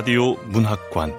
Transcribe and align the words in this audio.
라디오 0.00 0.32
문학관 0.46 1.14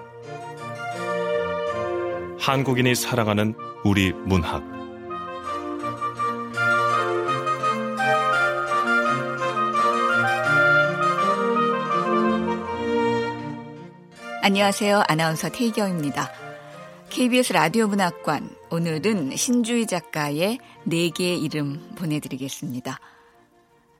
한국인이 2.40 2.96
사랑하는 2.96 3.54
우리 3.84 4.12
문학 4.12 4.64
안녕하세요. 14.42 15.04
아나운서 15.08 15.50
태희경입니다. 15.50 16.32
KBS 17.12 17.54
라디오 17.54 17.88
문학관 17.88 18.50
오늘은 18.72 19.36
신주희 19.36 19.86
작가의 19.86 20.58
네 20.86 21.10
개의 21.12 21.40
이름 21.40 21.94
보내드리겠습니다. 22.00 23.00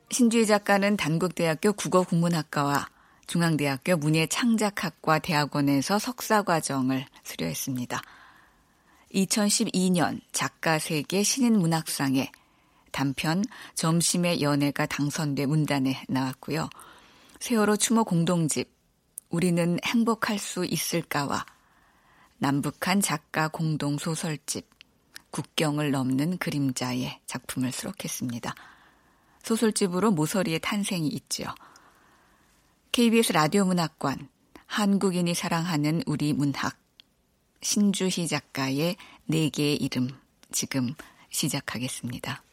신주희 0.10 0.48
작가는 0.48 0.98
단국대학교 0.98 1.74
국어국문학과와 1.74 2.88
중앙대학교 3.32 3.96
문예창작학과 3.96 5.20
대학원에서 5.20 6.00
석사과정을 6.00 7.06
수료했습니다. 7.24 8.02
2012년 9.14 10.20
작가 10.34 10.80
세계 10.80 11.24
신인 11.24 11.58
문학상에 11.58 12.30
단편 12.92 13.46
점심의 13.76 14.42
연애가 14.42 14.86
당선돼 14.86 15.46
문단에 15.46 16.04
나왔고요. 16.10 16.68
세월호 17.40 17.78
추모 17.78 18.04
공동집 18.04 18.70
우리는 19.30 19.80
행복할 19.86 20.38
수 20.38 20.66
있을까와 20.66 21.46
남북한 22.38 23.00
작가 23.00 23.48
공동 23.48 23.98
소설집 23.98 24.70
국경을 25.30 25.92
넘는 25.92 26.38
그림자의 26.38 27.22
작품을 27.28 27.72
수록했습니다. 27.72 28.54
소설집으로 29.42 30.12
모서리의 30.12 30.60
탄생이 30.60 31.08
있지요. 31.08 31.48
KBS 32.94 33.32
라디오 33.32 33.64
문학관 33.64 34.28
한국인이 34.66 35.34
사랑하는 35.34 36.04
우리 36.06 36.34
문학 36.34 36.78
신주희 37.62 38.28
작가의 38.28 38.98
네 39.28 39.50
개의 39.50 39.78
이름 39.78 40.10
지금 40.52 40.94
시작하겠습니다. 41.30 42.44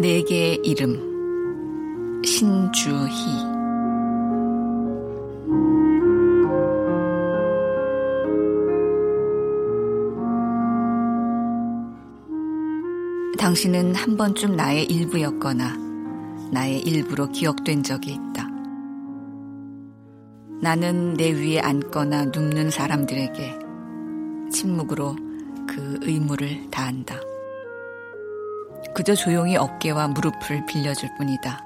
네 0.00 0.22
개의 0.22 0.60
이름 0.62 2.22
신주희 2.24 3.49
당신은 13.40 13.94
한 13.94 14.18
번쯤 14.18 14.54
나의 14.54 14.84
일부였거나 14.84 15.74
나의 16.52 16.80
일부로 16.80 17.26
기억된 17.30 17.82
적이 17.82 18.12
있다. 18.12 18.46
나는 20.60 21.14
내 21.14 21.30
위에 21.30 21.58
앉거나 21.58 22.26
눕는 22.26 22.68
사람들에게 22.68 23.58
침묵으로 24.52 25.16
그 25.66 25.98
의무를 26.02 26.70
다한다. 26.70 27.16
그저 28.94 29.14
조용히 29.14 29.56
어깨와 29.56 30.08
무릎을 30.08 30.66
빌려줄 30.66 31.08
뿐이다. 31.16 31.64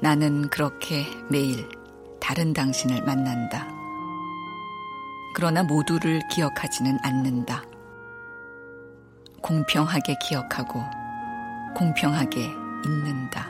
나는 0.00 0.48
그렇게 0.48 1.04
매일 1.28 1.68
다른 2.22 2.54
당신을 2.54 3.02
만난다. 3.04 3.68
그러나 5.34 5.62
모두를 5.62 6.22
기억하지는 6.30 6.96
않는다. 7.02 7.73
공평하게 9.44 10.16
기억하고 10.22 10.82
공평하게 11.76 12.40
잊는다. 12.86 13.46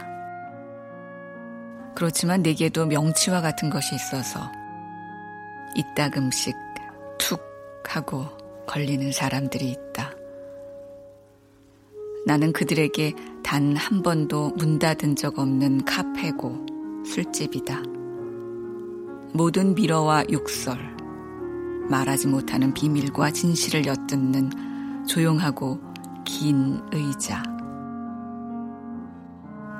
그렇지만 1.94 2.42
내게도 2.42 2.86
명치와 2.86 3.40
같은 3.40 3.70
것이 3.70 3.94
있어서 3.94 4.50
이따금씩 5.76 6.56
툭 7.16 7.40
하고 7.86 8.26
걸리는 8.66 9.12
사람들이 9.12 9.70
있다. 9.70 10.10
나는 12.26 12.52
그들에게 12.52 13.14
단 13.44 13.76
한 13.76 14.02
번도 14.02 14.54
문 14.56 14.80
닫은 14.80 15.14
적 15.14 15.38
없는 15.38 15.84
카페고 15.84 17.04
술집이다. 17.06 17.82
모든 19.32 19.76
미러와 19.76 20.24
육설, 20.28 20.76
말하지 21.88 22.26
못하는 22.26 22.74
비밀과 22.74 23.30
진실을 23.30 23.86
엿듣는 23.86 24.63
조용하고 25.06 25.80
긴 26.24 26.80
의자. 26.92 27.42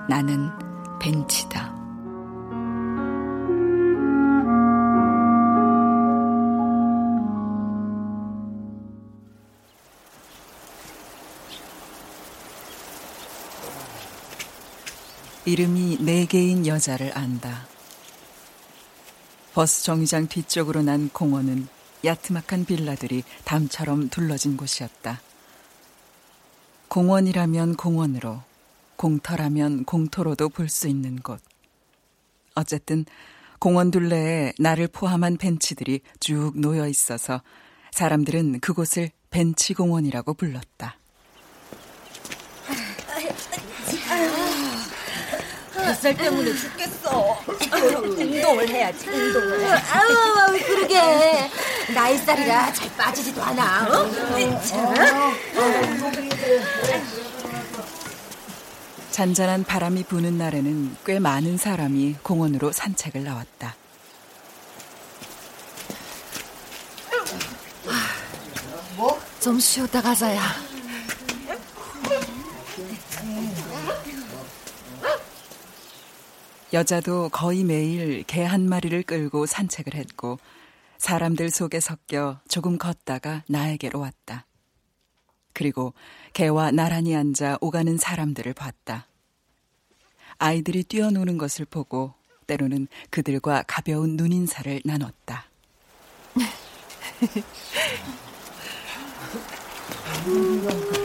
나는 0.08 0.50
벤치다. 1.00 1.74
이름이 15.46 15.98
네 16.00 16.24
개인 16.26 16.66
여자를 16.66 17.16
안다. 17.16 17.66
버스 19.52 19.84
정류장 19.84 20.26
뒤쪽으로 20.28 20.82
난 20.82 21.10
공원은 21.10 21.68
야트막한 22.04 22.64
빌라들이 22.64 23.22
담처럼 23.44 24.08
둘러진 24.10 24.56
곳이었다. 24.56 25.20
공원이라면 26.88 27.76
공원으로, 27.76 28.42
공터라면 28.96 29.84
공터로도 29.84 30.48
볼 30.50 30.68
수 30.68 30.86
있는 30.88 31.16
곳. 31.20 31.40
어쨌든 32.54 33.04
공원 33.58 33.90
둘레에 33.90 34.52
나를 34.58 34.88
포함한 34.88 35.36
벤치들이 35.38 36.00
쭉 36.20 36.52
놓여 36.54 36.86
있어서 36.86 37.42
사람들은 37.92 38.60
그곳을 38.60 39.10
벤치 39.30 39.74
공원이라고 39.74 40.34
불렀다. 40.34 40.96
뱃살 45.74 46.16
때문에 46.16 46.52
죽겠어. 46.54 47.38
운동을 47.46 48.68
해야지, 48.68 49.08
운동을. 49.08 49.66
아우, 49.74 50.58
그러게. 50.66 51.50
나이 51.92 52.16
살이라 52.16 52.72
잘 52.72 52.88
빠지지도 52.96 53.42
않아. 53.42 53.88
어? 53.88 54.10
잔잔한 59.10 59.64
바람이 59.64 60.04
부는 60.04 60.38
날에는 60.38 60.96
꽤 61.04 61.18
많은 61.18 61.56
사람이 61.56 62.16
공원으로 62.22 62.72
산책을 62.72 63.22
나왔다. 63.22 63.76
좀 69.40 69.60
쉬었다 69.60 70.00
가자야. 70.00 70.40
여자도 76.72 77.28
거의 77.30 77.62
매일 77.62 78.24
개 78.24 78.44
한 78.44 78.68
마리를 78.68 79.02
끌고 79.04 79.46
산책을 79.46 79.94
했고 79.94 80.38
사람들 81.04 81.50
속에 81.50 81.80
섞여 81.80 82.40
조금 82.48 82.78
걷다가 82.78 83.44
나에게로 83.46 84.00
왔다. 84.00 84.46
그리고 85.52 85.92
개와 86.32 86.70
나란히 86.70 87.14
앉아 87.14 87.58
오가는 87.60 87.98
사람들을 87.98 88.54
봤다. 88.54 89.06
아이들이 90.38 90.82
뛰어노는 90.82 91.36
것을 91.36 91.66
보고 91.66 92.14
때로는 92.46 92.88
그들과 93.10 93.64
가벼운 93.66 94.16
눈인사를 94.16 94.80
나눴다. 94.82 95.44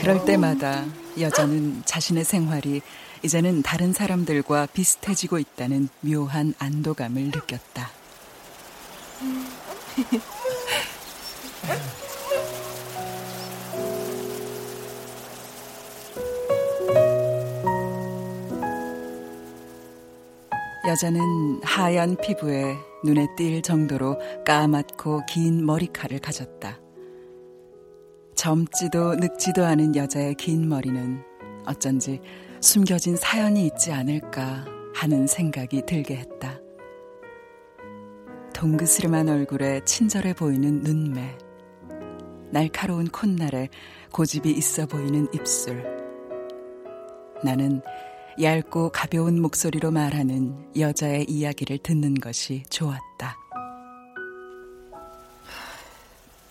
그럴 0.00 0.24
때마다 0.24 0.86
여자는 1.20 1.82
자신의 1.84 2.24
생활이 2.24 2.80
이제는 3.22 3.60
다른 3.60 3.92
사람들과 3.92 4.66
비슷해지고 4.72 5.38
있다는 5.38 5.90
묘한 6.00 6.54
안도감을 6.58 7.24
느꼈다. 7.24 7.90
여자는 20.88 21.60
하얀 21.62 22.16
피부에 22.16 22.74
눈에 23.04 23.26
띌 23.38 23.62
정도로 23.62 24.18
까맣고 24.46 25.26
긴 25.26 25.66
머리칼을 25.66 26.20
가졌다. 26.20 26.89
젊지도 28.40 29.16
늙지도 29.16 29.66
않은 29.66 29.94
여자의 29.96 30.34
긴 30.34 30.66
머리는 30.66 31.22
어쩐지 31.66 32.22
숨겨진 32.62 33.14
사연이 33.14 33.66
있지 33.66 33.92
않을까 33.92 34.64
하는 34.94 35.26
생각이 35.26 35.82
들게 35.84 36.16
했다. 36.16 36.58
동그스름한 38.54 39.28
얼굴에 39.28 39.82
친절해 39.84 40.32
보이는 40.32 40.80
눈매, 40.80 41.36
날카로운 42.50 43.08
콧날에 43.08 43.68
고집이 44.10 44.50
있어 44.52 44.86
보이는 44.86 45.28
입술. 45.34 45.84
나는 47.44 47.82
얇고 48.40 48.88
가벼운 48.88 49.42
목소리로 49.42 49.90
말하는 49.90 50.66
여자의 50.78 51.26
이야기를 51.28 51.76
듣는 51.82 52.14
것이 52.14 52.62
좋았다. 52.70 53.36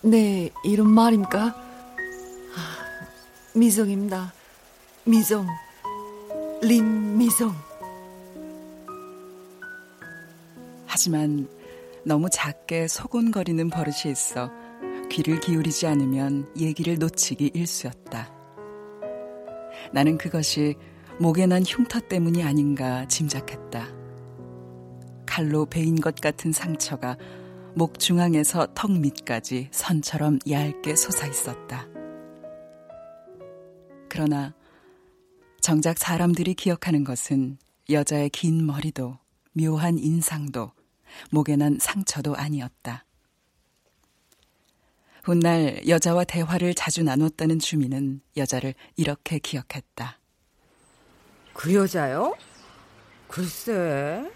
네, 0.02 0.50
이름 0.62 0.88
말입니까? 0.88 1.69
미정입니다. 3.52 4.32
미정. 5.04 5.44
림미정. 6.62 7.52
하지만 10.86 11.48
너무 12.04 12.28
작게 12.30 12.86
소곤거리는 12.86 13.68
버릇이 13.70 14.12
있어 14.12 14.50
귀를 15.10 15.40
기울이지 15.40 15.86
않으면 15.88 16.48
얘기를 16.56 16.96
놓치기 16.98 17.50
일쑤였다. 17.54 18.32
나는 19.92 20.16
그것이 20.16 20.76
목에 21.18 21.46
난 21.46 21.64
흉터 21.64 21.98
때문이 21.98 22.44
아닌가 22.44 23.06
짐작했다. 23.08 23.88
칼로 25.26 25.66
베인 25.66 26.00
것 26.00 26.14
같은 26.14 26.52
상처가 26.52 27.16
목 27.74 27.98
중앙에서 27.98 28.68
턱 28.74 28.92
밑까지 28.92 29.68
선처럼 29.72 30.38
얇게 30.48 30.94
솟아 30.94 31.26
있었다. 31.26 31.99
그러나 34.10 34.52
정작 35.60 35.96
사람들이 35.96 36.54
기억하는 36.54 37.04
것은 37.04 37.58
여자의 37.88 38.28
긴 38.28 38.66
머리도 38.66 39.16
묘한 39.52 39.98
인상도 39.98 40.72
목에 41.30 41.56
난 41.56 41.78
상처도 41.80 42.34
아니었다. 42.36 43.04
훗날 45.22 45.86
여자와 45.86 46.24
대화를 46.24 46.74
자주 46.74 47.02
나눴다는 47.02 47.58
주민은 47.58 48.20
여자를 48.36 48.74
이렇게 48.96 49.38
기억했다. 49.38 50.18
그 51.54 51.74
여자요? 51.74 52.36
글쎄. 53.28 54.28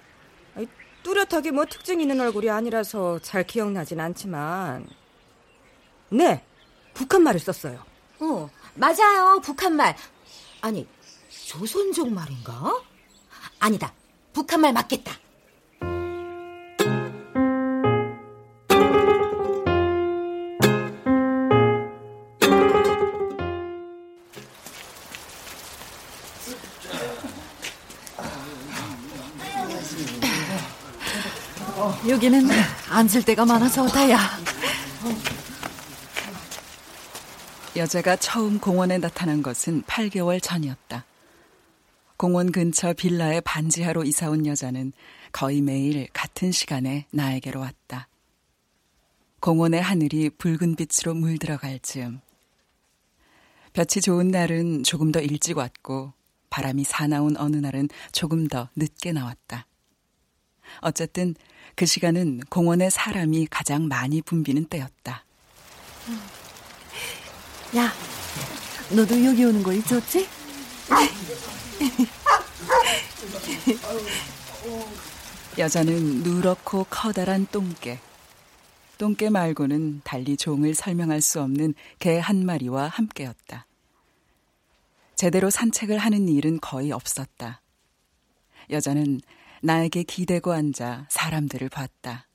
뚜렷하게 1.03 1.51
뭐 1.51 1.67
특징 1.67 2.01
있는 2.01 2.21
얼굴이 2.21 2.49
아니라서 2.49 3.19
잘 3.19 3.45
기억나진 3.45 4.01
않지만. 4.01 4.87
네, 6.11 6.45
북한 6.95 7.23
말을 7.23 7.41
썼어요. 7.41 7.85
어, 8.21 8.51
맞아요. 8.75 9.41
북한말. 9.43 9.97
아니, 10.61 10.87
조선족 11.47 12.13
말인가? 12.13 12.81
아니다. 13.61 13.93
북한말 14.33 14.73
맞겠다. 14.73 15.13
여기는 32.07 32.49
앉을 32.91 33.25
데가 33.25 33.47
많아서 33.47 33.87
다야. 33.87 34.19
여자가 37.77 38.15
처음 38.15 38.61
공원에 38.61 38.99
나타난 38.99 39.43
것은 39.43 39.83
8개월 39.83 40.41
전이었다. 40.41 41.05
공원 42.17 42.53
근처 42.53 42.93
빌라에 42.93 43.41
반지하러 43.41 44.05
이사 44.05 44.31
온 44.31 44.47
여자는 44.47 44.93
거의 45.33 45.61
매일 45.61 46.07
같은 46.13 46.53
시간에 46.53 47.07
나에게로 47.11 47.59
왔다. 47.59 48.07
공원의 49.41 49.83
하늘이 49.83 50.31
붉은 50.31 50.77
빛으로 50.77 51.15
물들어갈 51.15 51.81
즈음. 51.81 52.21
볕이 53.73 54.01
좋은 54.01 54.29
날은 54.29 54.85
조금 54.85 55.11
더 55.11 55.19
일찍 55.21 55.59
왔고 55.59 56.13
바람이 56.51 56.85
사나운 56.85 57.37
어느 57.37 57.57
날은 57.57 57.89
조금 58.13 58.47
더 58.47 58.69
늦게 58.77 59.11
나왔다. 59.11 59.67
어쨌든 60.81 61.35
그 61.75 61.87
시간은 61.87 62.43
공원에 62.49 62.89
사람이 62.89 63.49
가장 63.51 63.89
많이 63.89 64.23
붐비는 64.23 64.67
때였다. 64.67 65.25
야, 67.77 67.93
너도 68.91 69.25
여기 69.25 69.45
오는 69.45 69.63
거 69.63 69.73
있었지? 69.73 70.29
여자는 75.59 76.23
누렇고 76.23 76.85
커다란 76.91 77.47
똥개. 77.51 77.99
똥개 78.99 79.31
말고는 79.31 80.03
달리 80.05 80.37
종을 80.37 80.75
설명할 80.75 81.21
수 81.21 81.41
없는 81.41 81.75
개 81.99 82.19
한 82.19 82.45
마리와 82.47 82.89
함께였다. 82.89 83.67
제대로 85.17 85.51
산책을 85.51 85.99
하는 85.99 86.29
일은 86.29 86.61
거의 86.61 86.93
없었다. 86.93 87.61
여자는 88.71 89.21
나에게 89.63 90.03
기대고 90.05 90.53
앉아 90.53 91.07
사람들을 91.09 91.69
봤다. 91.69 92.27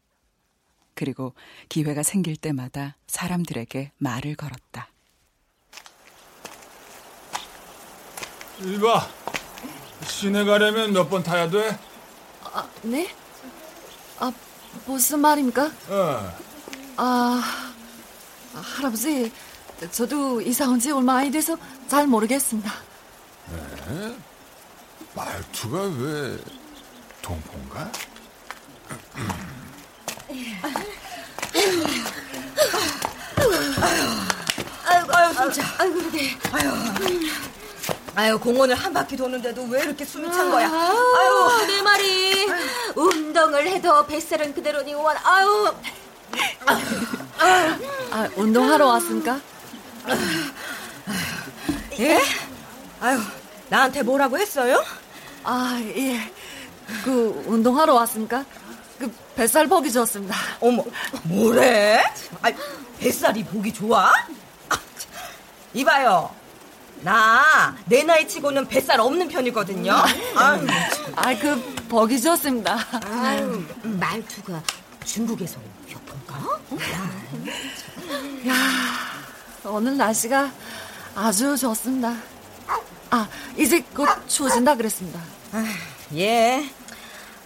그리고 0.96 1.34
기회가 1.70 2.04
생길 2.04 2.36
때마다 2.36 2.98
사람들에게 3.08 3.92
말을 3.98 4.36
걸었다. 4.36 4.90
이봐, 8.62 9.08
시내 10.06 10.44
가려면 10.44 10.92
몇 10.94 11.10
번 11.10 11.24
타야 11.24 11.50
돼? 11.50 11.78
아, 12.44 12.68
네? 12.82 13.14
아, 14.20 14.32
무슨 14.86 15.20
말입니까? 15.20 15.72
어. 15.88 16.38
아, 16.98 17.42
할아버지, 18.54 19.32
저도 19.92 20.42
이사 20.42 20.68
온 20.68 20.80
지 20.80 20.92
얼마 20.92 21.18
안 21.20 21.32
돼서 21.32 21.58
잘 21.88 22.06
모르겠습니다. 22.08 22.72
네? 23.88 24.18
말투가 25.16 25.82
왜 25.84 26.38
동포인가? 27.22 27.92
아이고, 34.86 35.16
아유, 35.16 35.34
진짜. 35.52 35.76
아이고, 35.78 35.96
그러게. 35.96 36.38
아유. 36.52 36.72
아유, 38.20 38.38
공원을 38.38 38.76
한 38.76 38.92
바퀴 38.92 39.16
도는데도 39.16 39.64
왜 39.70 39.82
이렇게 39.82 40.04
숨이 40.04 40.30
찬 40.34 40.52
거야? 40.52 40.68
아유, 40.70 41.66
내 41.68 41.82
말이. 41.82 42.48
운동을 42.94 43.66
해도 43.66 44.06
뱃살은 44.06 44.54
그대로니 44.54 44.94
원. 44.94 45.16
아유. 45.24 45.74
아, 48.12 48.28
운동하러 48.36 48.88
왔습니까? 48.88 49.40
예? 52.00 52.20
아유, 53.00 53.22
나한테 53.70 54.04
뭐라고 54.04 54.38
했어요? 54.38 54.84
아, 55.46 55.80
예. 55.96 56.30
그, 57.06 57.42
운동하러 57.48 57.94
왔습니까? 57.94 58.44
그, 59.00 59.10
뱃살 59.38 59.68
보기 59.68 59.94
좋습니다. 59.94 60.36
어머, 60.60 60.84
뭐래? 61.24 62.04
아, 62.42 62.52
뱃살이 63.00 63.46
보기 63.46 63.74
좋아? 63.74 64.10
아, 64.10 64.76
참. 64.98 65.10
이봐요. 65.74 66.39
나 67.04 67.76
내 67.86 68.04
나이 68.04 68.28
치고는 68.28 68.68
뱃살 68.68 69.00
없는 69.00 69.28
편이거든요. 69.30 69.94
아유, 70.36 70.68
아, 71.16 71.38
그, 71.40 71.60
보기 71.90 72.22
좋습니다. 72.22 72.78
아유, 73.12 73.64
말투가 73.84 74.62
중국에서 75.06 75.58
온 75.60 76.26
건가? 76.28 76.60
야, 78.48 78.54
오늘 79.66 79.98
날씨가 79.98 80.52
아주 81.16 81.58
좋습니다. 81.58 82.16
아, 83.12 83.28
이제 83.58 83.82
곧 83.96 84.08
추워진다 84.28 84.76
그랬습니다. 84.76 85.20
예. 86.16 86.70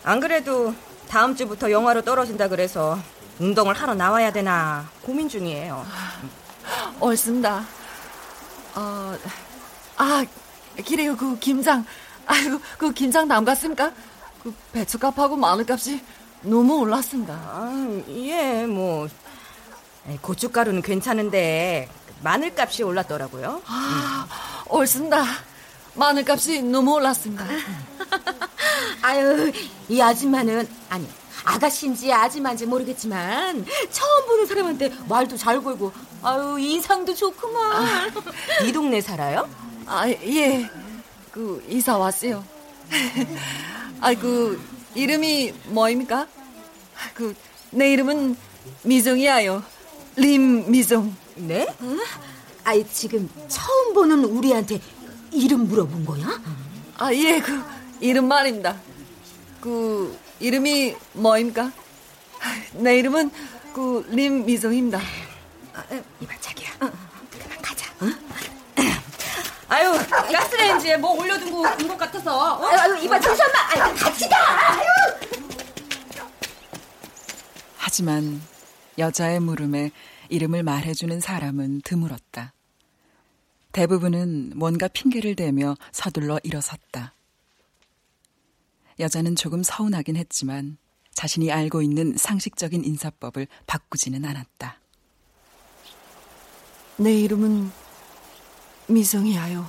안 0.04 0.20
그래도 0.20 0.76
다음 1.10 1.36
주부터 1.36 1.72
영화로 1.72 2.02
떨어진다 2.02 2.50
그래서 2.50 3.00
운동을 3.40 3.74
하러 3.76 3.94
나와야 3.94 4.32
되나 4.32 4.90
고민 5.02 5.30
중이에요. 5.30 5.86
옳습니다. 7.00 7.64
어, 8.76 9.16
아, 10.04 10.26
그래요, 10.86 11.16
그 11.16 11.40
김장. 11.40 11.86
아이고, 12.26 12.60
그 12.78 12.92
김장 12.92 13.26
담갔습니까? 13.28 13.94
그 14.44 14.54
배추값하고 14.74 15.38
마늘값이 15.38 16.02
너무 16.42 16.80
올랐습니다. 16.80 17.34
아, 17.34 18.02
예, 18.10 18.66
뭐 18.66 19.08
고춧가루는 20.22 20.82
괜찮은데 20.82 21.88
마늘값이 22.22 22.84
올랐더라고요. 22.84 23.62
아, 23.66 24.28
옳습니다. 24.68 25.24
마늘값이 25.94 26.64
너무 26.64 26.96
올랐습니다. 26.96 27.46
아유, 29.04 29.54
이 29.88 30.02
아줌마는 30.02 30.68
아니 30.90 31.08
아가씨인지 31.46 32.12
아줌마인지 32.12 32.66
모르겠지만 32.66 33.66
처음 33.92 34.28
보는 34.28 34.46
사람한테 34.48 34.92
말도 35.08 35.38
잘 35.38 35.64
걸고 35.64 35.94
아유 36.24 36.58
인상도 36.60 37.14
좋구만. 37.14 37.72
아, 37.72 38.12
이 38.66 38.72
동네 38.74 39.00
살아요? 39.00 39.48
아 39.86 40.08
예. 40.10 40.70
그 41.32 41.64
이사 41.68 41.98
왔어요. 41.98 42.44
아 44.02 44.14
그 44.16 44.62
이름이 44.96 45.54
뭐입니까? 45.68 46.28
그 47.14 47.34
내 47.72 47.92
이름은 47.92 48.36
미정이야요. 48.84 49.64
림미정. 50.16 51.16
네? 51.38 51.64
어? 51.68 51.98
아이 52.64 52.86
지금 52.88 53.28
처음 53.48 53.94
보는 53.96 54.24
우리한테 54.26 54.80
이름 55.32 55.68
물어본 55.68 56.06
거야? 56.06 56.40
아 57.00 57.12
예, 57.16 57.40
그 57.40 57.60
이름 58.00 58.28
말입니다. 58.28 58.80
그 59.60 60.16
이름이 60.40 60.96
뭐입니까? 61.14 61.72
내 62.74 63.00
이름은 63.00 63.32
그 63.74 64.06
림미정입니다. 64.12 65.00
아, 65.74 65.84
이봐 66.22 66.34
자기야, 66.40 66.70
어, 66.82 66.92
그만 67.32 67.60
가자. 67.60 67.88
어? 68.02 68.06
아유 69.74 69.92
가스레인지에 70.08 70.98
뭐 70.98 71.20
올려둔 71.20 71.52
거것 71.52 71.98
같아서. 71.98 72.60
어? 72.60 72.68
아유 72.68 72.96
이봐 73.04 73.20
잠시만, 73.20 73.52
아유 73.72 73.96
같이 73.96 74.30
가. 74.30 74.36
아유. 74.72 74.86
하지만 77.78 78.40
여자의 79.00 79.40
물음에 79.40 79.90
이름을 80.30 80.62
말해주는 80.62 81.20
사람은 81.20 81.82
드물었다. 81.82 82.54
대부분은 83.72 84.54
뭔가 84.56 84.88
핑계를 84.88 85.36
대며 85.36 85.76
서둘러 85.92 86.40
일어섰다. 86.44 87.14
여자는 89.00 89.36
조금 89.36 89.64
서운하긴 89.64 90.18
했지만 90.18 90.78
자신이 91.16 91.52
알고 91.52 91.82
있는 91.82 92.16
상식적인 92.16 92.86
인사법을 92.86 93.48
바꾸지는 93.66 94.24
않았다. 94.24 94.78
내 96.98 97.12
이름은 97.22 97.83
미정이야요. 98.94 99.68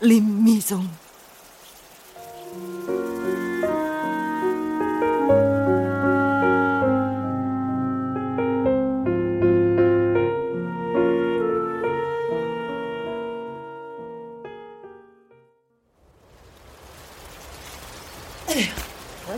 림미정. 0.00 1.00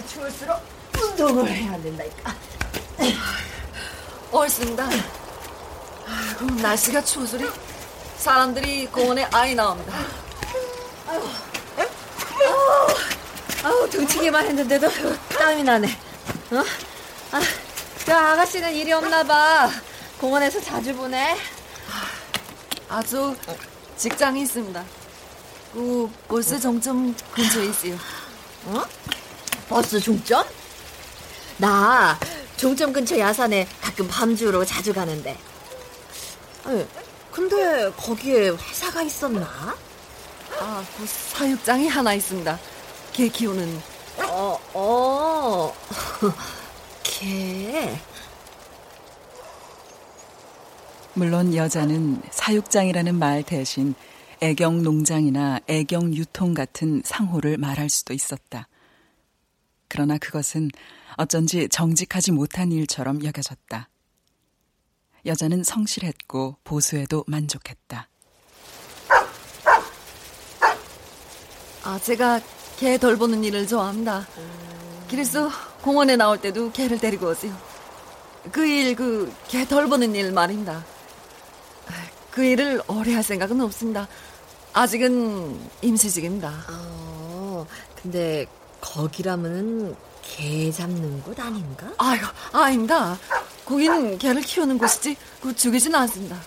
추울수록 0.08 0.60
운동을 1.00 1.48
해야 1.48 1.80
된다니까. 1.80 2.34
옳습니다. 4.32 4.88
그럼 6.36 6.56
날씨가 6.56 7.02
추워서리 7.04 7.46
사람들이 8.22 8.86
공원에 8.86 9.24
아이 9.32 9.52
나옵니다. 9.52 9.98
아유, 13.64 13.88
등치기만 13.90 14.46
했는데도 14.46 14.88
땀이 15.30 15.64
나네. 15.64 15.88
어? 16.52 16.62
아, 17.32 17.40
그 18.06 18.14
아가씨는 18.14 18.72
일이 18.74 18.92
없나 18.92 19.24
봐. 19.24 19.68
공원에서 20.20 20.60
자주 20.60 20.94
보네. 20.94 21.36
아주 22.88 23.34
직장이 23.96 24.42
있습니다. 24.42 24.84
그 25.72 26.08
버스 26.28 26.60
정점 26.60 27.16
근처에 27.34 27.64
있어요. 27.64 27.96
어? 28.66 28.84
버스 29.68 29.98
종점? 29.98 30.46
나 31.58 32.16
종점 32.56 32.92
근처 32.92 33.18
야산에 33.18 33.66
가끔 33.80 34.06
밤주로 34.06 34.64
자주 34.64 34.94
가는데. 34.94 35.36
아니, 36.64 36.86
근데 37.32 37.90
거기에 37.96 38.50
회사가 38.50 39.02
있었나? 39.02 39.74
아, 40.60 40.84
그 40.96 41.06
사육장이 41.06 41.88
하나 41.88 42.12
있습니다. 42.12 42.58
개 43.12 43.28
키우는. 43.28 43.80
어, 44.28 44.58
어. 44.74 45.74
개. 47.02 47.98
물론 51.14 51.54
여자는 51.54 52.22
사육장이라는 52.30 53.18
말 53.18 53.42
대신 53.42 53.94
애경 54.40 54.82
농장이나 54.82 55.60
애경 55.68 56.14
유통 56.14 56.52
같은 56.52 57.00
상호를 57.04 57.56
말할 57.56 57.88
수도 57.88 58.12
있었다. 58.12 58.68
그러나 59.88 60.18
그것은 60.18 60.70
어쩐지 61.16 61.68
정직하지 61.68 62.32
못한 62.32 62.72
일처럼 62.72 63.24
여겨졌다. 63.24 63.88
여자는 65.24 65.62
성실했고 65.62 66.56
보수에도 66.64 67.24
만족했다. 67.26 68.08
아, 71.84 71.98
제가 71.98 72.40
개 72.78 72.96
돌보는 72.98 73.44
일을 73.44 73.66
좋아합니다. 73.66 74.26
그래서 75.10 75.50
공원에 75.82 76.16
나올 76.16 76.40
때도 76.40 76.72
개를 76.72 76.98
데리고 76.98 77.28
오세요. 77.28 77.56
그 78.50 78.64
일, 78.66 78.96
그, 78.96 79.32
개 79.48 79.66
돌보는 79.66 80.14
일 80.14 80.32
말입니다. 80.32 80.84
그 82.30 82.42
일을 82.42 82.82
오래 82.88 83.14
할 83.14 83.22
생각은 83.22 83.60
없습니다. 83.60 84.08
아직은 84.72 85.60
임시직입니다. 85.82 86.50
어, 86.70 87.66
근데 88.00 88.46
거기라면은 88.80 89.94
개 90.22 90.72
잡는 90.72 91.22
곳 91.22 91.38
아닌가? 91.38 91.92
아이고, 91.98 92.26
아닙니다. 92.52 93.18
거긴 93.64 94.18
개를 94.18 94.42
키우는 94.42 94.78
곳이지, 94.78 95.16
그 95.40 95.54
죽이진 95.54 95.94
않습니다. 95.94 96.40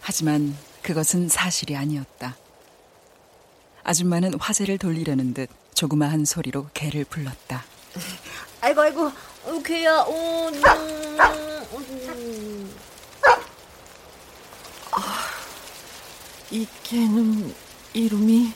하지만 0.00 0.56
그것은 0.82 1.28
사실이 1.28 1.76
아니었다. 1.76 2.36
아줌마는 3.84 4.34
화제를 4.38 4.78
돌리려는 4.78 5.34
듯 5.34 5.48
조그마한 5.74 6.24
소리로 6.24 6.68
개를 6.74 7.04
불렀다. 7.04 7.64
아이고 8.60 8.80
아이고 8.80 9.12
어, 9.44 9.62
개야 9.62 10.00
어, 10.00 10.48
음, 10.48 10.62
음. 11.74 12.76
아, 14.92 15.30
이 16.50 16.66
개는 16.82 17.54
이름이 17.92 18.52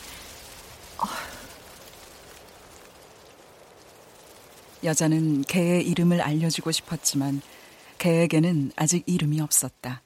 여자는 4.84 5.42
개의 5.42 5.86
이름을 5.88 6.20
알려주고 6.20 6.70
싶었지만 6.72 7.40
개에게는 7.98 8.72
아직 8.76 9.02
이름이 9.06 9.40
없었다. 9.40 10.02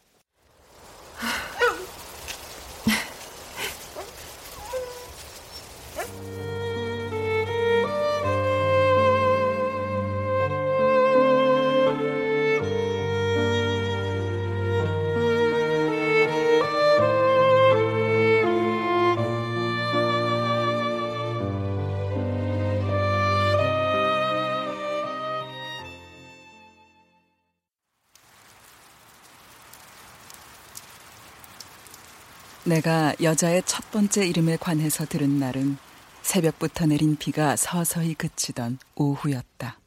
내가 32.64 33.12
여자의 33.20 33.62
첫 33.66 33.90
번째 33.90 34.24
이름에 34.24 34.56
관해서 34.56 35.04
들은 35.04 35.40
날은 35.40 35.78
새벽부터 36.22 36.86
내린 36.86 37.16
비가 37.16 37.56
서서히 37.56 38.14
그치던 38.14 38.78
오후였다. 38.94 39.80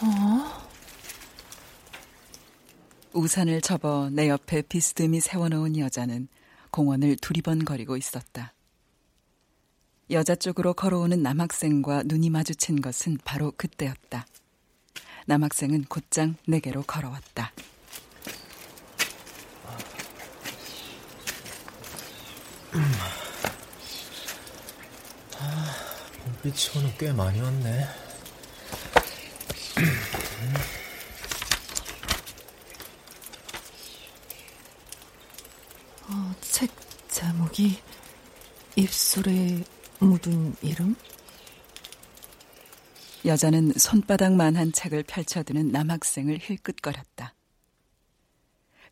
어? 0.00 0.68
우산을 3.14 3.60
접어 3.62 4.10
내 4.10 4.28
옆에 4.28 4.62
비스듬히 4.62 5.20
세워놓은 5.20 5.76
여자는 5.78 6.28
공원을 6.70 7.16
두리번거리고 7.16 7.96
있었다. 7.96 8.54
여자 10.10 10.34
쪽으로 10.34 10.74
걸어오는 10.74 11.22
남학생과 11.22 12.02
눈이 12.04 12.28
마주친 12.28 12.82
것은 12.82 13.18
바로 13.24 13.52
그때였다. 13.56 14.26
남학생은 15.26 15.84
곧장 15.84 16.36
내게로 16.46 16.82
걸어왔다. 16.82 17.52
아, 25.38 25.74
봄빛이 26.42 26.76
오늘 26.76 26.94
꽤 26.98 27.12
많이 27.12 27.40
왔네. 27.40 27.84
어, 36.08 36.34
책 36.42 36.70
제목이 37.08 37.78
입술의 38.76 39.64
묻은 40.04 40.54
이름? 40.62 40.96
여자는 43.24 43.72
손바닥만한 43.72 44.72
책을 44.72 45.04
펼쳐드는 45.04 45.68
남학생을 45.68 46.38
힐끗거렸다. 46.40 47.34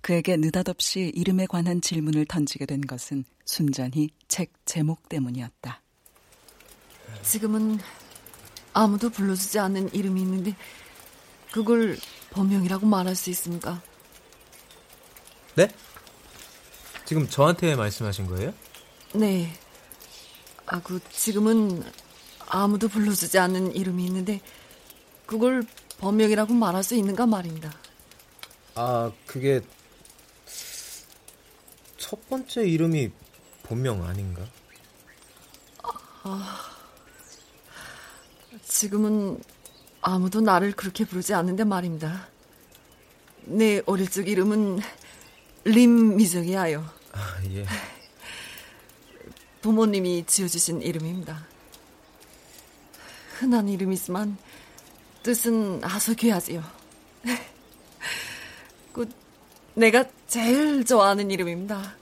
그에게 0.01 0.37
느닷없이 0.37 1.13
이름에 1.15 1.47
관한 1.47 1.81
질문을 1.81 2.25
던지게 2.27 2.67
된 2.67 2.81
것은 2.81 3.25
순전히 3.45 4.09
책 4.27 4.53
제목 4.65 5.09
때문이었다. 5.09 5.83
지금은 7.23 7.79
아무도 8.73 9.11
불러주지 9.11 9.59
않는 9.59 9.95
이름이 9.95 10.21
있는데 10.23 10.57
그걸 11.53 11.97
본명이라고 12.31 12.87
말할 12.87 13.15
수 13.15 13.31
있습니까? 13.31 13.83
네? 15.55 15.69
지금 17.05 17.29
저한테 17.29 17.77
말씀하신 17.77 18.27
거예요? 18.27 18.55
네. 19.15 19.53
아, 20.73 20.81
그 20.83 21.01
지금은 21.11 21.85
아무도 22.49 22.89
불러주지 22.89 23.39
않는 23.39 23.77
이름이 23.77 24.07
있는데 24.07 24.41
그걸 25.27 25.67
본명이라고 25.99 26.55
말할 26.55 26.83
수 26.83 26.95
있는가 26.95 27.27
말입니다. 27.27 27.71
아, 28.75 29.13
그게 29.27 29.61
첫 31.99 32.27
번째 32.31 32.67
이름이 32.67 33.11
본명 33.65 34.03
아닌가? 34.05 34.47
아, 36.23 36.71
지금은 38.65 39.43
아무도 40.01 40.41
나를 40.41 40.73
그렇게 40.73 41.05
부르지 41.05 41.35
않는데 41.35 41.65
말입니다. 41.65 42.29
내 43.45 43.83
어릴 43.85 44.09
적 44.11 44.27
이름은 44.27 44.81
림미정이야요. 45.65 46.89
아, 47.13 47.41
예. 47.51 47.67
부모님이 49.63 50.25
지어주신 50.27 50.83
이름입니다. 50.83 51.47
흔한 53.39 53.69
이름이지만 53.69 54.37
뜻은 55.23 55.83
아주 55.85 56.15
귀하지요. 56.17 56.63
그 58.93 59.09
내가 59.75 60.05
제일 60.27 60.85
좋아하는 60.85 61.31
이름입니다. 61.31 61.95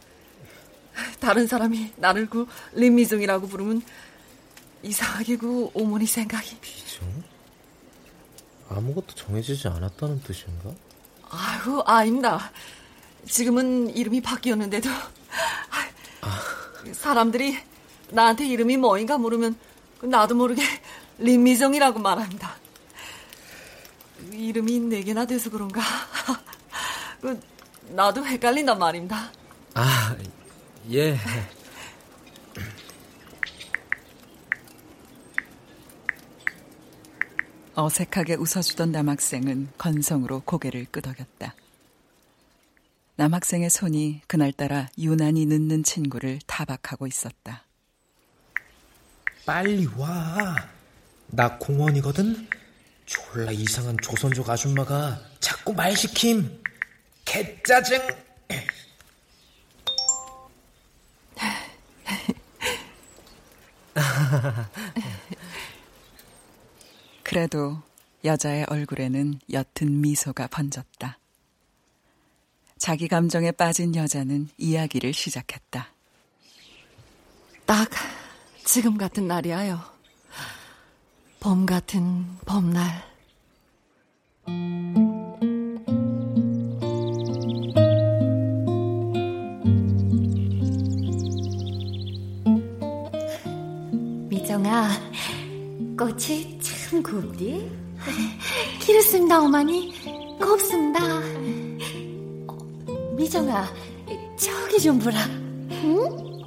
다른 1.21 1.47
사람이 1.47 1.93
나를 1.97 2.29
그 2.29 2.47
림미정이라고 2.73 3.47
부르면 3.47 3.83
이상하게 4.83 5.37
그 5.37 5.71
어머니 5.75 6.07
생각이. 6.07 6.57
미정? 6.61 7.23
아무것도 8.71 9.15
정해지지 9.15 9.69
않았다는 9.69 10.23
뜻인가? 10.23 10.73
아유, 11.29 11.83
아닙니다. 11.85 12.51
지금은 13.29 13.95
이름이 13.95 14.23
바뀌었는데도 14.23 14.89
아. 16.23 16.60
사람들이 16.93 17.59
나한테 18.11 18.47
이름이 18.47 18.77
뭐인가 18.77 19.19
물으면 19.19 19.57
나도 20.03 20.35
모르게 20.35 20.63
림미정이라고 21.19 21.99
말합니다. 21.99 22.57
이름이 24.33 24.81
네 24.81 25.03
개나 25.03 25.27
돼서 25.27 25.51
그런가? 25.51 25.81
그, 27.21 27.41
나도 27.89 28.25
헷갈린단 28.25 28.79
말입니다. 28.79 29.33
아, 29.75 30.17
예. 30.91 31.19
어색하게 37.75 38.35
웃어주던 38.35 38.93
남학생은 38.93 39.69
건성으로 39.79 40.43
고개를 40.45 40.87
끄덕였다. 40.91 41.55
남학생의 43.21 43.69
손이 43.69 44.23
그날따라 44.27 44.89
유난히 44.97 45.45
늦는 45.45 45.83
친구를 45.83 46.39
타박하고 46.47 47.07
있었다. 47.07 47.67
빨리 49.45 49.87
와. 49.99 50.57
나 51.27 51.59
공원이거든. 51.59 52.49
졸라 53.05 53.53
이상한 53.53 53.99
조선족 54.03 54.49
아줌마가 54.49 55.21
자꾸 55.39 55.75
말 55.75 55.95
시킴. 55.95 56.63
개짜증. 57.27 58.01
그래도 67.23 67.83
여자의 68.25 68.65
얼굴에는 68.67 69.41
옅은 69.53 70.01
미소가 70.01 70.47
번졌다. 70.47 71.20
자기 72.81 73.09
감정에 73.09 73.53
빠진 73.53 73.95
여자는 73.95 74.49
이야기를 74.57 75.13
시작했다. 75.13 75.89
딱 77.67 77.91
지금 78.65 78.97
같은 78.97 79.29
날이야요. 79.29 79.79
봄 81.41 81.67
같은 81.67 82.25
봄날. 82.47 83.05
미정아, 94.31 94.89
꽃이 95.99 96.59
참 96.61 97.03
곱디? 97.03 97.71
그렇습니다, 98.87 99.39
어머니. 99.45 99.93
곱습니다. 100.39 101.60
미정아, 103.21 103.69
저기 104.39 104.81
좀 104.81 104.99
보라. 104.99 105.19
응? 105.85 106.41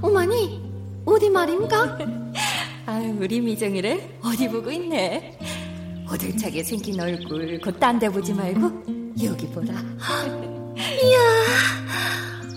어머니, 0.00 0.62
어디 1.04 1.28
말입니까? 1.28 1.98
아유, 2.86 3.16
우리 3.18 3.40
미정이를 3.40 4.18
어디 4.22 4.48
보고 4.48 4.70
있네. 4.70 5.36
어들차게 6.08 6.62
생긴 6.62 7.00
얼굴, 7.00 7.60
곧 7.60 7.76
딴 7.80 7.98
데 7.98 8.08
보지 8.08 8.34
말고 8.34 8.70
여기 9.24 9.48
보라. 9.48 9.74
이야, 10.78 11.18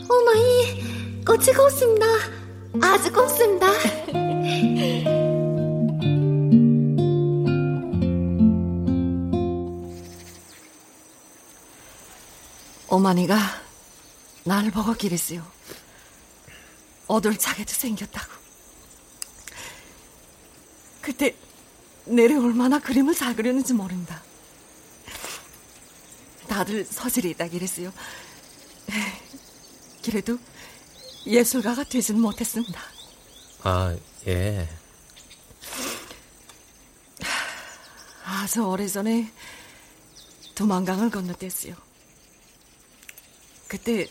어머니, 0.09 1.23
꽃이 1.25 1.45
곱습니다. 1.57 2.05
아주 2.83 3.11
곱습니다. 3.11 3.67
어머니가 12.95 13.37
날 14.45 14.71
보고 14.71 14.93
기랬어요. 14.93 15.45
어돌차게도 17.07 17.73
생겼다고. 17.73 18.31
그때 21.01 21.35
내래 22.05 22.35
얼마나 22.35 22.79
그림을 22.79 23.13
잘 23.13 23.35
그렸는지 23.35 23.73
모른다. 23.73 24.23
다들 26.47 26.85
서질이 26.85 27.31
있다 27.31 27.49
그랬어요. 27.49 27.91
그래도 30.01 30.39
예술가가 31.25 31.83
되지는 31.83 32.21
못했습니다. 32.21 32.79
아, 33.63 33.93
예. 34.27 34.69
아주 38.23 38.61
오래전에 38.63 39.33
도망강을 40.55 41.09
건너댔어요. 41.09 41.84
그때 43.67 44.07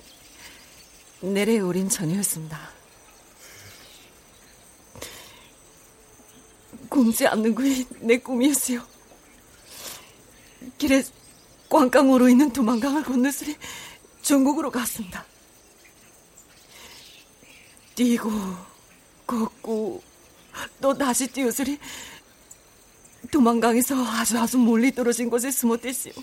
내래 1.20 1.58
어린 1.60 1.88
처녀였습니다. 1.88 2.70
굶지 6.88 7.26
않는 7.26 7.54
것이 7.54 7.86
내 8.00 8.18
꿈이었어요. 8.18 8.86
길에 10.78 11.02
꽝깡으로 11.68 12.28
있는 12.28 12.52
도망강을 12.52 13.02
건너으니 13.02 13.56
중국으로 14.22 14.70
갔습니다. 14.70 15.24
뛰고 17.94 18.30
걷고 19.26 20.02
또 20.80 20.94
다시 20.94 21.26
뛰었으니 21.26 21.78
도망강에서 23.30 23.96
아주 24.04 24.38
아주 24.38 24.58
멀리 24.58 24.92
떨어진 24.92 25.30
곳에 25.30 25.50
숨었댔어요. 25.50 26.14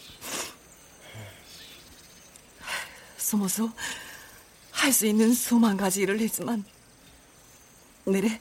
숨어서 3.31 3.71
할수 4.71 5.05
있는 5.05 5.33
수만 5.33 5.77
가지 5.77 6.01
일을 6.01 6.19
했지만 6.19 6.65
내래 8.05 8.39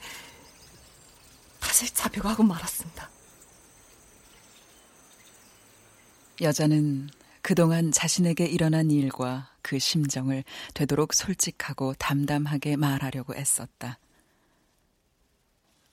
다시 1.60 1.92
잡혀가고 1.94 2.42
말았습니다. 2.42 3.08
여자는 6.40 7.08
그동안 7.40 7.92
자신에게 7.92 8.46
일어난 8.46 8.90
일과 8.90 9.50
그 9.62 9.78
심정을 9.78 10.42
되도록 10.74 11.14
솔직하고 11.14 11.94
담담하게 11.94 12.76
말하려고 12.76 13.34
애썼다. 13.36 13.98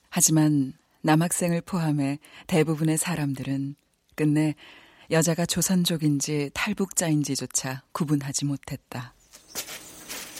하지만 0.08 0.72
남학생을 1.02 1.60
포함해 1.60 2.18
대부분의 2.48 2.98
사람들은 2.98 3.76
끝내 4.16 4.56
여자가 5.10 5.46
조선족인지 5.46 6.50
탈북자인지조차 6.52 7.82
구분하지 7.92 8.44
못했다. 8.44 9.14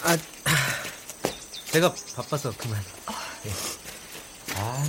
아, 0.04 0.16
내가 1.72 1.92
바빠서 2.14 2.52
그만. 2.56 2.78
아, 4.56 4.84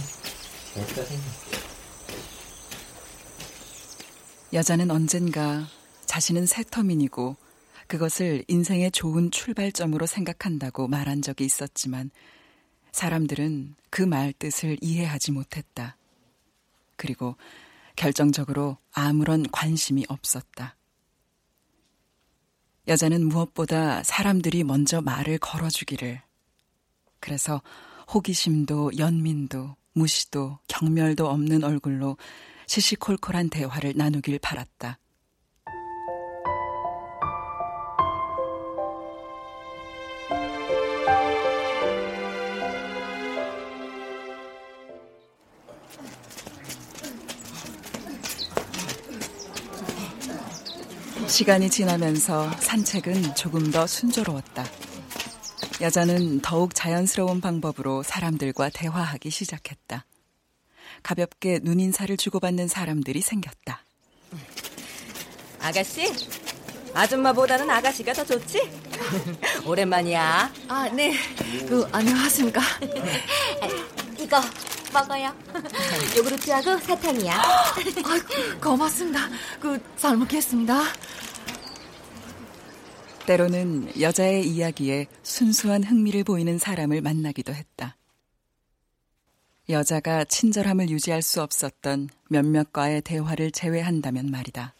진짜 0.74 1.04
여자는 4.52 4.92
언젠가 4.92 5.68
자신은 6.06 6.46
새터민이고 6.46 7.38
그것을 7.88 8.44
인생의 8.48 8.92
좋은 8.92 9.32
출발점으로 9.32 10.06
생각한다고 10.06 10.88
말한 10.88 11.22
적이 11.22 11.46
있었지만 11.46 12.12
사람들은 12.92 13.76
그 13.90 14.04
말 14.04 14.34
뜻을 14.34 14.78
이해하지 14.82 15.32
못했다. 15.32 15.96
그리고 16.96 17.36
결정적으로 18.00 18.78
아무런 18.94 19.44
관심이 19.52 20.06
없었다. 20.08 20.78
여자는 22.88 23.28
무엇보다 23.28 24.04
사람들이 24.04 24.64
먼저 24.64 25.02
말을 25.02 25.38
걸어주기를. 25.38 26.22
그래서 27.20 27.62
호기심도 28.14 28.92
연민도 28.98 29.76
무시도 29.92 30.60
경멸도 30.70 31.28
없는 31.28 31.66
얼굴로 31.66 32.16
시시콜콜한 32.68 33.50
대화를 33.50 33.94
나누길 33.98 34.40
바랐다. 34.40 34.98
시간이 51.40 51.70
지나면서 51.70 52.52
산책은 52.60 53.34
조금 53.34 53.72
더 53.72 53.88
순조로웠다. 53.88 54.66
여자는 55.80 56.42
더욱 56.42 56.76
자연스러운 56.76 57.40
방법으로 57.40 58.04
사람들과 58.04 58.68
대화하기 58.68 59.30
시작했다. 59.30 60.06
가볍게 61.02 61.62
눈인사를 61.64 62.18
주고받는 62.18 62.68
사람들이 62.68 63.22
생겼다. 63.22 63.86
아가씨? 65.62 66.14
아줌마보다는 66.94 67.70
아가씨가 67.70 68.12
더 68.12 68.26
좋지? 68.26 68.60
오랜만이야. 69.66 70.52
아, 70.68 70.90
네. 70.90 71.14
그, 71.70 71.88
안녕하십니까. 71.94 72.60
이거 74.20 74.42
먹어요. 74.92 75.34
요구르트하고 76.18 76.80
사탕이야. 76.80 77.42
아이고, 78.04 78.60
고맙습니다. 78.60 79.30
그, 79.62 79.82
잘 79.96 80.18
먹겠습니다. 80.18 80.84
때로는 83.30 84.02
여자의 84.02 84.50
이야기에 84.50 85.06
순수한 85.22 85.84
흥미를 85.84 86.24
보이는 86.24 86.58
사람을 86.58 87.02
만나기도 87.02 87.54
했다. 87.54 87.96
여자가 89.70 90.24
친절함을 90.24 90.90
유지할 90.90 91.22
수 91.22 91.44
없었던 91.44 92.10
몇몇과의 92.32 93.04
대화를 93.04 93.52
제외한다면 93.52 94.32
말이다. 94.32 94.74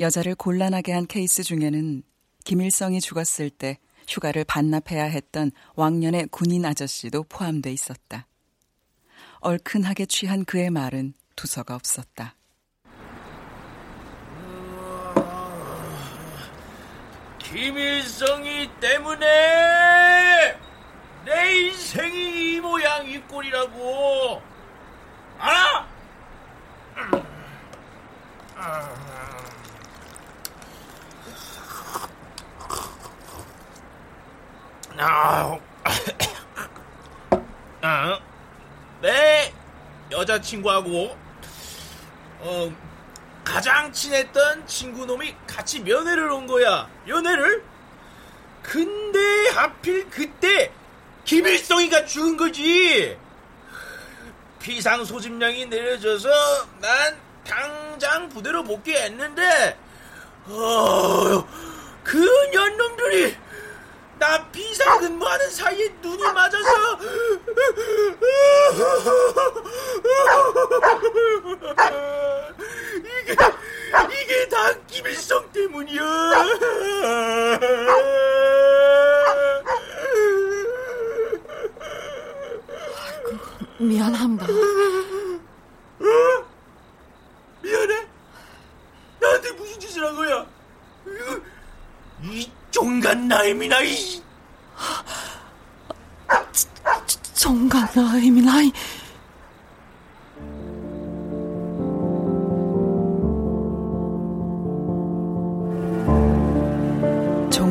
여자를 0.00 0.34
곤란하게 0.34 0.90
한 0.90 1.06
케이스 1.06 1.44
중에는 1.44 2.02
김일성이 2.42 3.00
죽었을 3.00 3.50
때 3.50 3.78
휴가를 4.08 4.42
반납해야 4.42 5.04
했던 5.04 5.52
왕년의 5.76 6.30
군인 6.32 6.64
아저씨도 6.64 7.26
포함돼 7.28 7.70
있었다. 7.70 8.26
얼큰하게 9.38 10.06
취한 10.06 10.44
그의 10.44 10.70
말은 10.70 11.14
두서가 11.36 11.76
없었다. 11.76 12.37
김일성이 17.50 18.68
때문에 18.78 20.58
내 21.24 21.52
인생이 21.54 22.56
이 22.56 22.60
모양 22.60 23.08
이 23.08 23.18
꼴이라고. 23.22 24.42
알아? 25.38 25.88
아, 34.98 35.38
아, 37.80 38.20
내 39.00 39.54
여자친구하고 40.10 41.16
어, 42.40 42.87
가장 43.48 43.90
친했던 43.90 44.66
친구 44.66 45.06
놈이 45.06 45.34
같이 45.46 45.80
면회를 45.80 46.30
온 46.30 46.46
거야. 46.46 46.86
면회를? 47.06 47.64
근데 48.62 49.48
하필 49.54 50.08
그때 50.10 50.70
김일성이가 51.24 52.04
죽은 52.04 52.36
거지. 52.36 53.16
피상 54.58 55.02
소집량이 55.02 55.64
내려져서 55.64 56.28
난 56.82 57.18
당장 57.46 58.28
부대로 58.28 58.62
복귀했는데 58.62 59.78
어, 60.48 61.48
그 62.04 62.18
년놈들이 62.52 63.34
나 64.18 64.44
비상 64.50 64.98
근무하는 64.98 65.50
사이에 65.50 65.88
눈이 66.02 66.22
맞아서 66.32 66.98
이게 72.98 73.36
이게 74.22 74.48
다 74.48 74.72
김일성 74.86 75.50
때문이야. 75.52 76.02
미안합니다. 83.78 84.44
어? 84.44 86.44
미안해? 87.62 88.06
나한테 89.20 89.52
무슨 89.52 89.80
짓을 89.80 90.04
한 90.06 90.16
거야? 90.16 90.46
나임이나 93.14 93.80
이. 93.82 94.22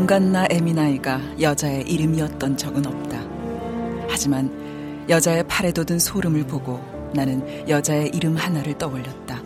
종간나 0.08 0.48
에미나이가 0.50 1.20
여자의 1.42 1.82
이름이었던 1.88 2.56
적은 2.56 2.86
없다. 2.86 3.20
하지만 4.10 5.06
여자의 5.10 5.44
팔에 5.48 5.72
돋은 5.72 6.00
소름을 6.00 6.48
보고 6.48 6.80
나는 7.14 7.68
여자의 7.68 8.10
이름 8.14 8.36
하나를 8.36 8.78
떠올렸다. 8.78 9.42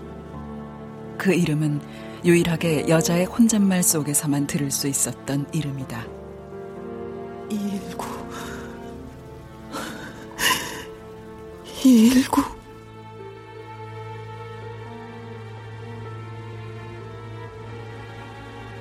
그 1.17 1.33
이름은 1.33 1.81
유일하게 2.23 2.87
여자의 2.87 3.25
혼잣말 3.25 3.81
속에서만 3.81 4.45
들을 4.47 4.69
수 4.69 4.87
있었던 4.87 5.47
이름이다. 5.53 6.05
219. 7.49 8.05
219. 11.83 12.43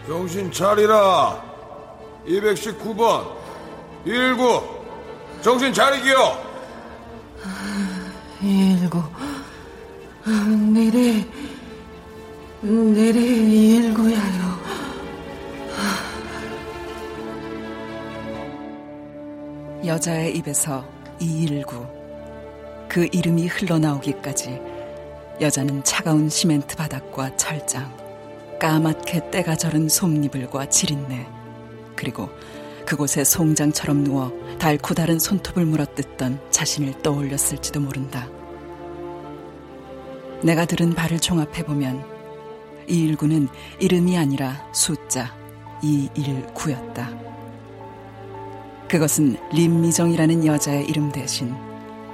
정신 0.07 0.53
차리라. 0.53 1.43
219번. 2.27 3.27
119. 4.05 4.63
정신 5.41 5.73
차리기요. 5.73 6.15
219. 8.43 9.03
내래, 10.73 11.27
내래 12.63 13.19
219야요. 13.19 14.61
여자의 19.87 20.37
입에서 20.37 20.85
219. 21.19 21.87
그 22.87 23.09
이름이 23.13 23.47
흘러나오기까지 23.47 24.61
여자는 25.41 25.83
차가운 25.85 26.29
시멘트 26.29 26.77
바닥과 26.77 27.35
철장, 27.39 27.97
까맣게 28.61 29.31
때가 29.31 29.57
절은 29.57 29.89
솜니불과 29.89 30.69
지린내, 30.69 31.27
그리고 31.97 32.29
그곳에 32.85 33.25
송장처럼 33.25 34.05
누워 34.05 34.33
달고 34.59 34.93
다른 34.93 35.19
손톱을 35.19 35.65
물어뜯던 35.65 36.39
자신을 36.51 37.01
떠올렸을지도 37.01 37.81
모른다. 37.81 38.29
내가 40.43 40.67
들은 40.67 40.95
바를 40.95 41.19
종합해보면 41.19 42.10
219는 42.91 43.49
이름이 43.79 44.19
아니라 44.19 44.67
숫자 44.73 45.35
219였다. 45.83 47.19
그것은 48.89 49.37
림미정이라는 49.53 50.47
여자의 50.47 50.85
이름 50.87 51.13
대신 51.13 51.55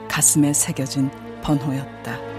가슴에 0.09 0.53
새겨진 0.53 1.11
번호였다. 1.43 2.37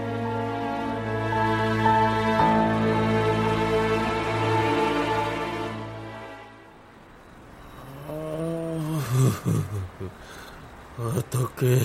어떻게 10.98 11.80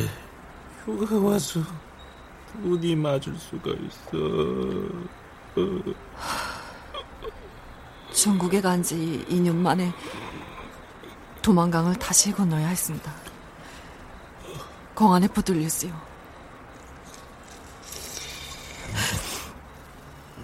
휴가 0.85 1.17
와서 1.19 1.59
눈이 2.61 2.95
맞을 2.95 3.35
수가 3.35 3.71
있어? 3.71 4.11
중국에 8.23 8.61
간 8.61 8.81
지 8.81 9.25
2년 9.29 9.53
만에 9.55 9.91
도망강을 11.41 11.95
다시 11.95 12.31
건너야 12.31 12.67
했습니다. 12.67 13.13
공안에 14.95 15.27
붙들렸어요. 15.27 15.91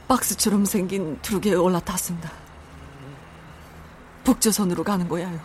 박스처럼 0.10 0.66
생긴 0.66 1.18
트럭에 1.22 1.56
올라탔습니다. 1.56 2.30
북조선으로 4.26 4.84
가는 4.84 5.08
거야요. 5.08 5.40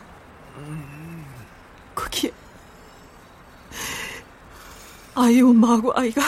거기에 1.95 2.33
아이 5.15 5.41
엄마하고 5.41 5.93
아이가 5.95 6.21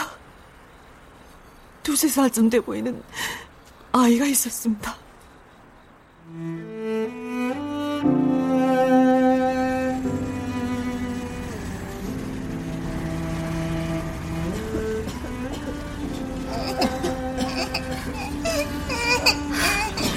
두세 1.83 2.07
살쯤 2.07 2.49
돼 2.51 2.61
보이는 2.61 3.03
아이가 3.91 4.25
있었습니다. 4.27 5.06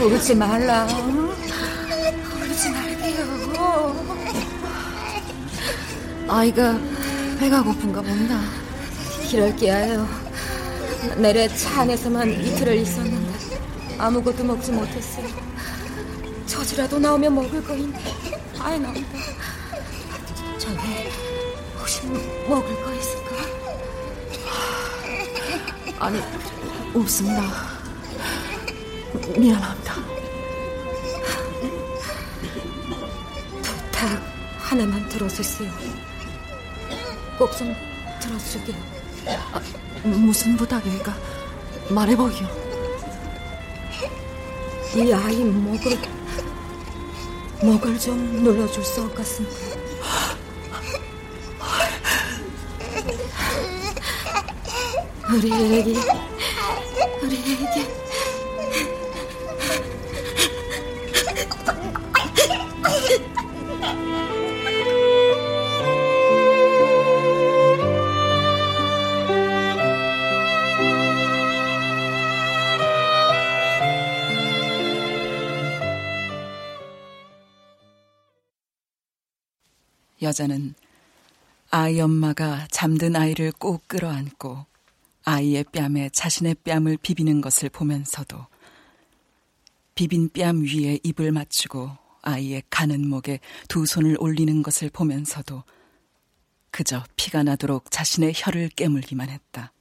울지 0.01 0.35
말라. 0.35 0.85
울지 2.43 2.69
말게요. 2.71 3.95
아이가 6.27 6.77
배가 7.39 7.63
고픈가 7.63 8.01
본다. 8.01 8.41
이럴게요. 9.31 10.05
내래 11.17 11.47
차 11.47 11.81
안에서만 11.81 12.29
이틀을 12.29 12.75
있었는데 12.75 13.39
아무것도 13.97 14.43
먹지 14.43 14.73
못했어요. 14.73 15.58
저지라도 16.69 16.99
나오면 16.99 17.33
먹을 17.33 17.63
거인데 17.63 17.99
아이 18.59 18.79
나온다. 18.79 19.01
저기 20.59 20.77
혹시 21.79 22.05
먹을 22.47 22.83
거 22.83 22.93
있을까? 22.93 23.35
아니 25.97 26.21
없습니다. 26.93 27.41
미안합니다. 29.35 29.95
부탁 33.63 34.21
하나만 34.59 35.09
들어주세요. 35.09 35.71
꼭 37.39 37.51
좀 37.57 37.73
들어주게요. 38.21 38.77
아, 39.53 39.59
무슨 40.03 40.55
부탁일까? 40.55 41.17
말해보기요. 41.89 42.47
이 44.97 45.11
아이 45.13 45.35
목을 45.43 46.18
목을 47.61 47.99
좀 47.99 48.17
눌러줄 48.41 48.83
수 48.83 49.01
없겠습니까? 49.03 49.79
우리 55.31 55.51
애기 55.51 55.95
우리 57.21 57.35
애기 57.37 57.98
여자는 80.39 80.73
아이 81.69 81.99
엄마가 81.99 82.65
잠든 82.71 83.17
아이를 83.17 83.51
꼭 83.51 83.85
끌어안고 83.89 84.65
아이의 85.25 85.65
뺨에 85.65 86.09
자신의 86.13 86.55
뺨을 86.63 86.97
비비는 86.97 87.41
것을 87.41 87.67
보면서도 87.67 88.47
비빈 89.95 90.29
뺨 90.29 90.61
위에 90.61 90.99
입을 91.03 91.33
맞추고 91.33 91.91
아이의 92.21 92.63
가는 92.69 93.05
목에 93.09 93.41
두 93.67 93.85
손을 93.85 94.15
올리는 94.19 94.63
것을 94.63 94.89
보면서도 94.89 95.63
그저 96.71 97.03
피가 97.17 97.43
나도록 97.43 97.91
자신의 97.91 98.31
혀를 98.33 98.69
깨물기만 98.69 99.29
했다. 99.29 99.73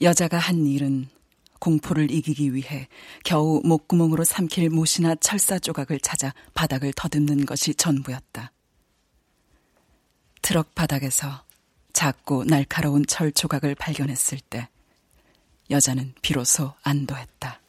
여자가 0.00 0.38
한 0.38 0.66
일은 0.66 1.08
공포를 1.58 2.10
이기기 2.10 2.54
위해 2.54 2.88
겨우 3.24 3.60
목구멍으로 3.64 4.24
삼킬 4.24 4.70
못이나 4.70 5.14
철사 5.16 5.58
조각을 5.58 6.00
찾아 6.00 6.32
바닥을 6.54 6.92
더듬는 6.94 7.46
것이 7.46 7.74
전부였다. 7.74 8.52
트럭 10.42 10.74
바닥에서 10.74 11.44
작고 11.92 12.44
날카로운 12.44 13.04
철 13.06 13.32
조각을 13.32 13.74
발견했을 13.74 14.38
때 14.40 14.68
여자는 15.70 16.14
비로소 16.22 16.72
안도했다. 16.82 17.60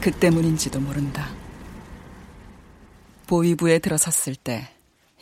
그 0.00 0.10
때문인지도 0.10 0.80
모른다. 0.80 1.41
보위부에 3.32 3.78
들어섰을 3.78 4.36
때 4.36 4.68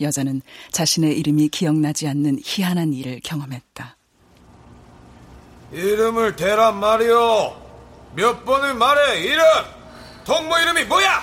여자는 0.01 0.42
자신의 0.73 1.16
이름이 1.16 1.49
기억나지 1.51 2.09
않는 2.09 2.40
희한한 2.42 2.92
일을 2.92 3.20
경험했다. 3.23 3.96
이름을 5.70 6.35
대란 6.35 6.81
말이오. 6.81 7.55
몇 8.16 8.44
번을 8.44 8.75
말해, 8.75 9.20
이름! 9.20 9.44
동무 10.25 10.59
이름이 10.59 10.85
뭐야? 10.87 11.23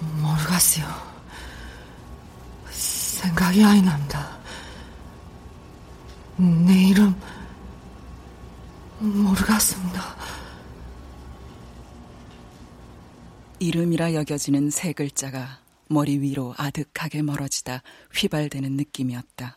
모르겠어요. 0.00 0.86
생각이 2.70 3.62
아이 3.62 3.82
납니다. 3.82 4.38
내 6.38 6.88
이름 6.88 7.14
모르겠습니다. 8.98 10.16
이름이라 13.64 14.12
여겨지는 14.12 14.68
세 14.68 14.92
글자가 14.92 15.58
머리 15.88 16.20
위로 16.20 16.54
아득하게 16.58 17.22
멀어지다 17.22 17.82
휘발되는 18.14 18.72
느낌이었다. 18.72 19.56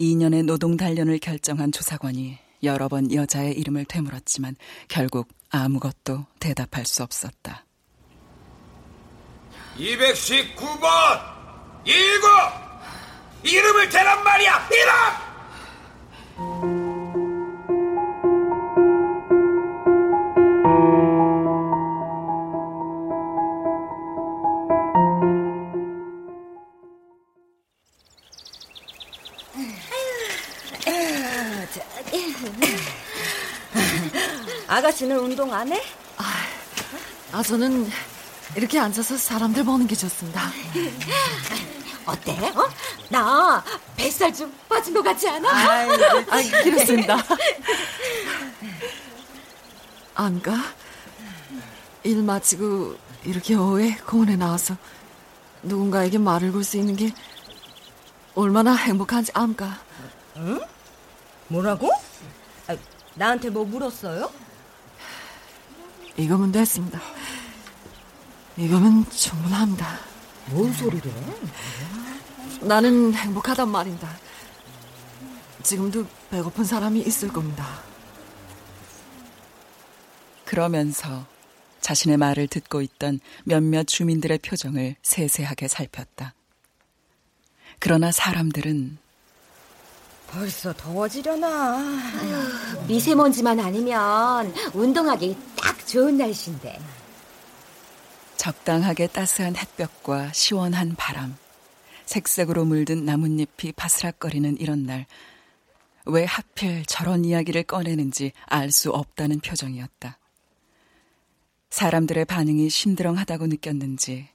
2년의 0.00 0.44
노동 0.44 0.76
단련을 0.76 1.18
결정한 1.18 1.72
조사관이 1.72 2.38
여러 2.62 2.88
번 2.88 3.12
여자의 3.12 3.58
이름을 3.58 3.86
되물었지만 3.86 4.54
결국 4.86 5.30
아무것도 5.50 6.26
대답할 6.38 6.86
수 6.86 7.02
없었다. 7.02 7.66
219번! 9.76 10.86
19! 11.84 13.50
이름을 13.50 13.88
대란 13.88 14.22
말이야! 14.22 14.68
이름! 16.38 16.81
아가씨는 34.68 35.18
운동 35.18 35.52
안 35.52 35.70
해? 35.72 35.82
아, 36.16 36.24
아, 37.32 37.42
저는 37.42 37.90
이렇게 38.56 38.78
앉아서 38.78 39.16
사람들 39.16 39.64
보는 39.64 39.86
게 39.86 39.94
좋습니다. 39.94 40.50
어때? 42.06 42.32
어? 42.54 42.68
나 43.08 43.62
뱃살 43.96 44.34
좀 44.34 44.52
빠진 44.68 44.92
것 44.94 45.02
같지 45.02 45.28
않아? 45.28 45.48
아, 45.50 46.42
그렇습니다. 46.64 47.16
안 50.14 50.40
가? 50.42 50.52
일 52.04 52.22
마치고 52.22 52.96
이렇게 53.24 53.54
오후에 53.54 53.96
공원에 54.04 54.36
나와서 54.36 54.76
누군가에게 55.62 56.18
말을 56.18 56.52
걸 56.52 56.64
수 56.64 56.76
있는 56.76 56.96
게 56.96 57.12
얼마나 58.34 58.74
행복한지 58.74 59.30
암가. 59.34 59.78
응? 60.38 60.60
뭐라고? 61.48 61.90
아, 63.12 63.18
나한테 63.18 63.50
뭐 63.50 63.64
물었어요? 63.64 64.30
이거면 66.16 66.52
됐습니다. 66.52 67.00
이거면 68.56 69.08
충분합니다. 69.10 69.98
뭔 70.46 70.72
소리래? 70.72 71.10
나는 72.60 73.14
행복하단 73.14 73.68
말인다. 73.68 74.08
지금도 75.62 76.06
배고픈 76.30 76.64
사람이 76.64 77.00
있을 77.00 77.28
겁니다. 77.28 77.82
그러면서 80.44 81.26
자신의 81.80 82.18
말을 82.18 82.46
듣고 82.46 82.82
있던 82.82 83.20
몇몇 83.44 83.86
주민들의 83.86 84.38
표정을 84.38 84.96
세세하게 85.02 85.68
살폈다. 85.68 86.34
그러나 87.78 88.12
사람들은 88.12 88.98
벌써 90.32 90.72
더워지려나. 90.72 91.78
미세먼지만 92.88 93.60
아니면 93.60 94.52
운동하기 94.72 95.36
딱 95.56 95.86
좋은 95.86 96.16
날씨인데. 96.16 96.80
적당하게 98.38 99.06
따스한 99.08 99.54
햇볕과 99.56 100.32
시원한 100.32 100.96
바람, 100.96 101.36
색색으로 102.06 102.64
물든 102.64 103.04
나뭇잎이 103.04 103.72
바스락거리는 103.76 104.58
이런 104.58 104.84
날, 104.84 105.06
왜 106.06 106.24
하필 106.24 106.84
저런 106.86 107.24
이야기를 107.24 107.62
꺼내는지 107.64 108.32
알 108.46 108.72
수 108.72 108.90
없다는 108.90 109.40
표정이었다. 109.40 110.18
사람들의 111.70 112.24
반응이 112.24 112.68
심드렁하다고 112.68 113.46
느꼈는지 113.46 114.28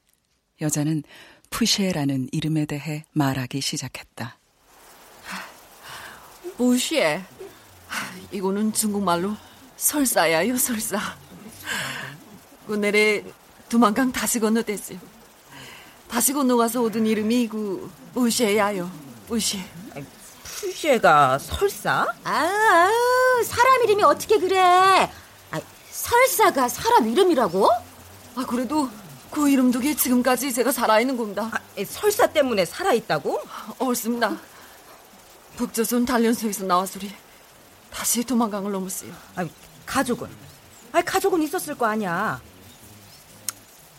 여자는 0.62 1.04
푸시에라는 1.50 2.30
이름에 2.32 2.66
대해 2.66 3.04
말하기 3.12 3.60
시작했다. 3.62 4.37
무시에 6.58 7.24
이거는 8.32 8.74
중국말로 8.74 9.36
설사야요 9.78 10.58
설사. 10.58 11.00
오늘에 12.68 13.24
두만강 13.70 14.12
다시 14.12 14.40
건너댔어요. 14.40 14.98
다시 16.10 16.34
건너가서 16.34 16.82
얻은 16.84 17.06
이름이 17.06 17.48
그 17.48 17.90
무시야요 18.14 18.90
무시. 19.28 19.62
푸시에가 20.44 21.38
설사? 21.38 22.08
아, 22.24 22.32
아, 22.32 23.44
사람 23.44 23.84
이름이 23.84 24.04
어떻게 24.04 24.40
그래? 24.40 24.60
아, 24.60 25.62
설사가 25.92 26.68
사람 26.68 27.08
이름이라고? 27.08 27.70
아 28.36 28.46
그래도 28.48 28.90
그 29.30 29.50
이름 29.50 29.72
덕에 29.72 29.96
지금까지 29.96 30.52
제가 30.52 30.72
살아있는 30.72 31.18
겁니다. 31.18 31.52
아, 31.54 31.60
설사 31.86 32.26
때문에 32.26 32.66
살아있다고? 32.66 33.40
옳습니다. 33.80 34.38
북조선 35.58 36.06
단련소에서 36.06 36.66
나왔으리 36.66 37.12
다시 37.92 38.24
도망강을 38.24 38.72
넘었어요. 38.72 39.12
아, 39.36 39.46
가족은? 39.88 40.30
아, 40.92 41.02
가족은 41.02 41.42
있었을 41.42 41.76
거 41.76 41.88
아니야. 41.88 42.40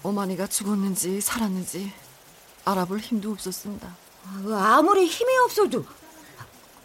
어머니가 0.05 0.47
죽었는지 0.47 1.21
살았는지 1.21 1.93
알아볼 2.65 3.01
힘도 3.01 3.33
없었습니다. 3.33 3.97
아무리 4.55 5.07
힘이 5.07 5.37
없어도 5.39 5.85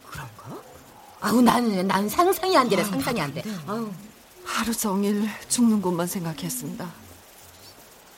그런가? 0.09 0.57
아우 1.21 1.41
나는 1.41 1.87
난 1.87 2.09
상상이 2.09 2.57
안 2.57 2.67
되네 2.67 2.83
상상이 2.83 3.21
안 3.21 3.33
돼. 3.33 3.43
아우. 3.67 3.91
하루 4.43 4.73
종일 4.75 5.29
죽는 5.47 5.81
것만 5.81 6.07
생각했습니다. 6.07 6.91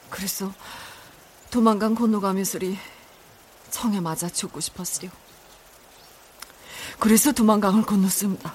그래서 0.10 0.54
도망간 1.52 1.96
건너가면서리 1.96 2.78
청에 3.70 4.00
맞아 4.00 4.30
죽고 4.30 4.62
싶었으려. 4.62 5.10
그래서 7.00 7.32
도망강을 7.32 7.84
건넜습니다. 7.84 8.54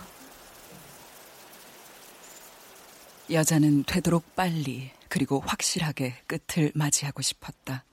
여자는 3.30 3.84
되도록 3.84 4.34
빨리 4.34 4.90
그리고 5.08 5.40
확실하게 5.40 6.14
끝을 6.26 6.72
맞이하고 6.74 7.22
싶었다. 7.22 7.84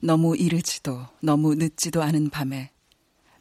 너무 0.00 0.36
이르지도 0.36 1.06
너무 1.20 1.54
늦지도 1.54 2.02
않은 2.02 2.30
밤에 2.30 2.70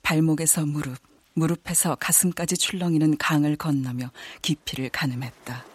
발목에서 0.04 0.66
무릎, 0.66 0.98
무릎에서 1.34 1.96
가슴까지 1.96 2.58
출렁이는 2.58 3.18
강을 3.18 3.56
건너며 3.56 4.12
깊이를 4.42 4.90
가늠했다. 4.90 5.71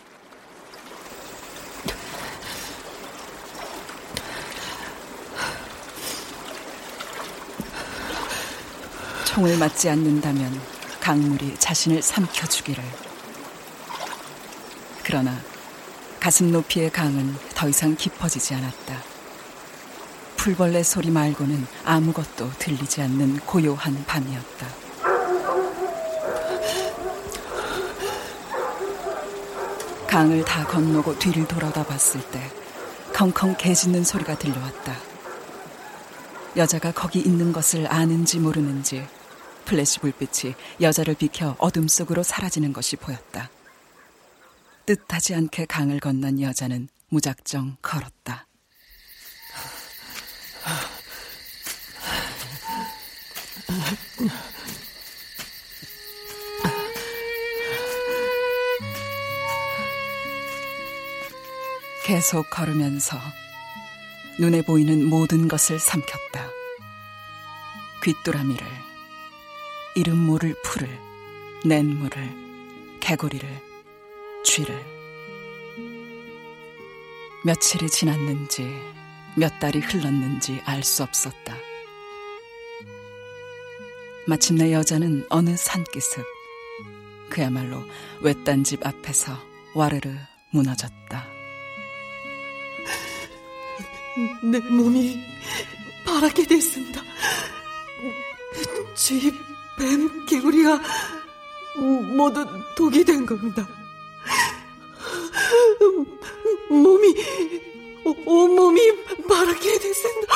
총을 9.37 9.59
맞지 9.59 9.91
않는다면 9.91 10.59
강물이 10.99 11.57
자신을 11.59 12.01
삼켜주기를. 12.01 12.83
그러나 15.05 15.39
가슴 16.19 16.51
높이의 16.51 16.89
강은 16.91 17.37
더 17.55 17.69
이상 17.69 17.95
깊어지지 17.97 18.55
않았다. 18.55 19.03
풀벌레 20.39 20.83
소리 20.83 21.11
말고는 21.11 21.67
아무것도 21.85 22.51
들리지 22.59 23.03
않는 23.03 23.41
고요한 23.41 24.03
밤이었다. 24.07 24.69
강을 30.07 30.47
다 30.47 30.67
건너고 30.67 31.19
뒤를 31.19 31.47
돌아다 31.47 31.85
봤을 31.85 32.23
때 32.31 32.41
컹컹 33.13 33.57
개짖는 33.59 34.03
소리가 34.03 34.39
들려왔다. 34.39 34.97
여자가 36.57 36.93
거기 36.93 37.19
있는 37.19 37.53
것을 37.53 37.87
아는지 37.93 38.39
모르는지 38.39 39.07
플래시 39.67 39.99
불빛이 39.99 40.55
여자를 40.81 41.15
비켜 41.15 41.57
어둠 41.59 41.89
속으로 41.89 42.23
사라지는 42.23 42.73
것이 42.73 42.97
보였다. 42.97 43.51
뜻하지 44.87 45.35
않게 45.35 45.67
강을 45.67 46.01
건넌 46.01 46.41
여자는 46.41 46.89
무작정 47.09 47.77
걸었다. 47.83 48.47
계속 62.05 62.49
걸으면서 62.51 63.19
눈에 64.39 64.63
보이는 64.63 65.05
모든 65.05 65.49
것을 65.49 65.81
삼켰다. 65.81 66.49
귓두라미를, 68.05 68.65
이름 69.97 70.19
모를 70.27 70.55
풀을, 70.63 70.87
냇물을, 71.65 72.23
개구리를, 73.01 73.49
쥐를. 74.45 74.79
며칠이 77.47 77.89
지났는지, 77.89 78.69
몇 79.37 79.59
달이 79.59 79.79
흘렀는지 79.79 80.61
알 80.67 80.83
수 80.83 81.03
없었다. 81.03 81.57
마침내 84.27 84.71
여자는 84.75 85.25
어느 85.31 85.57
산기슭, 85.57 86.23
그야말로 87.31 87.83
외딴 88.21 88.65
집 88.65 88.87
앞에서 88.87 89.33
와르르 89.75 90.11
무너졌다. 90.51 91.27
내 94.43 94.59
몸이 94.61 95.19
파랗게 96.05 96.47
됐습니다. 96.47 97.01
쥐, 98.95 99.33
뱀, 99.79 100.27
개구리가 100.27 100.81
모두 102.17 102.47
독이 102.77 103.05
된 103.05 103.27
겁니다. 103.27 103.67
몸이, 106.71 107.15
온몸이 108.25 108.81
파랗게 109.29 109.79
됐습니다. 109.79 110.35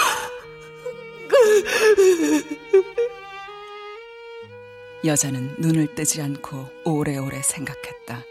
여자는 5.04 5.56
눈을 5.58 5.94
뜨지 5.94 6.20
않고 6.20 6.68
오래오래 6.84 7.40
생각했다. 7.42 8.22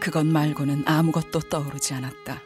그것 0.00 0.26
말고는 0.26 0.84
아무것도 0.86 1.40
떠오르지 1.40 1.94
않았다. 1.94 2.40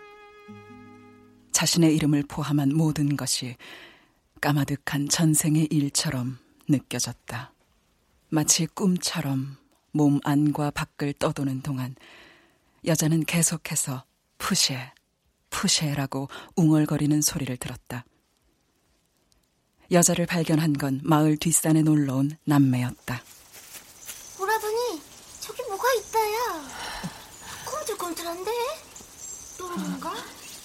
자신의 1.53 1.95
이름을 1.97 2.25
포함한 2.29 2.75
모든 2.75 3.17
것이 3.17 3.57
까마득한 4.41 5.09
전생의 5.09 5.69
일처럼 5.71 6.39
느껴졌다. 6.69 7.53
마치 8.29 8.67
꿈처럼 8.67 9.57
몸 9.93 10.21
안과 10.25 10.71
밖을 10.71 11.15
떠도는 11.15 11.63
동안 11.63 11.95
여자는 12.85 13.25
계속해서 13.25 14.05
푸쉐, 14.39 14.93
푸쉐라고 15.51 16.29
웅얼거리는 16.57 17.23
소리를 17.23 17.57
들었다. 17.57 18.05
여자를 19.91 20.27
발견한 20.27 20.73
건 20.73 21.01
마을 21.05 21.37
뒷산에 21.37 21.83
놀러 21.83 22.17
온 22.17 22.37
남매였다. 22.45 23.23
오라버니, 24.41 25.01
저기 25.41 25.63
뭐가 25.63 25.85
있다야. 25.95 26.69
꿈틀꿈틀한데? 27.65 28.51
또 29.57 29.69
뭔가? 29.69 30.15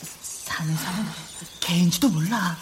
사는 0.02 0.76
사람 0.76 1.06
개인지도 1.60 2.10
몰라. 2.10 2.58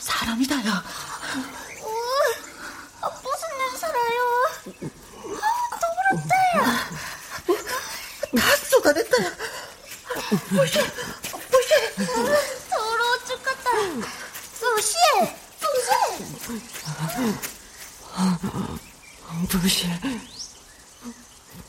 사람이다요. 0.00 0.70
어, 3.00 3.10
무슨 3.24 3.48
냄새나요? 3.58 4.18
더부럽다요. 5.80 6.62
다 8.38 8.46
부시, 10.48 10.78
부시. 11.50 11.70
더러워 12.70 13.12
죽겠다. 13.26 13.68
부시, 14.60 14.94
부시. 15.60 15.90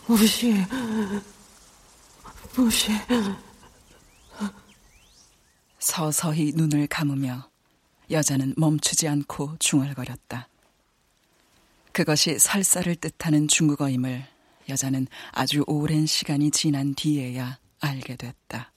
부시. 0.06 0.66
부시. 2.54 2.92
서서히 6.12 6.52
눈을 6.54 6.88
감으며 6.88 7.50
여자는 8.12 8.56
멈추지 8.58 9.08
않고 9.08 9.56
중얼거렸다. 9.60 10.50
그것이 11.94 12.40
설사를 12.40 12.94
뜻하는 12.96 13.48
중국어임을 13.48 14.26
여자는 14.68 15.08
아주 15.32 15.64
오랜 15.68 16.06
시간이 16.06 16.52
지난 16.52 16.94
뒤에야 16.94 17.58
알게 17.80 18.18
됐다. 18.18 18.73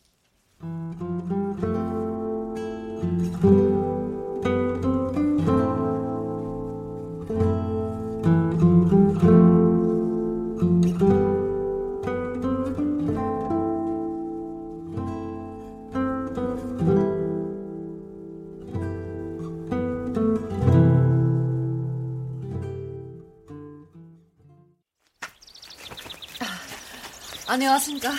안녕하십니까. 27.56 28.10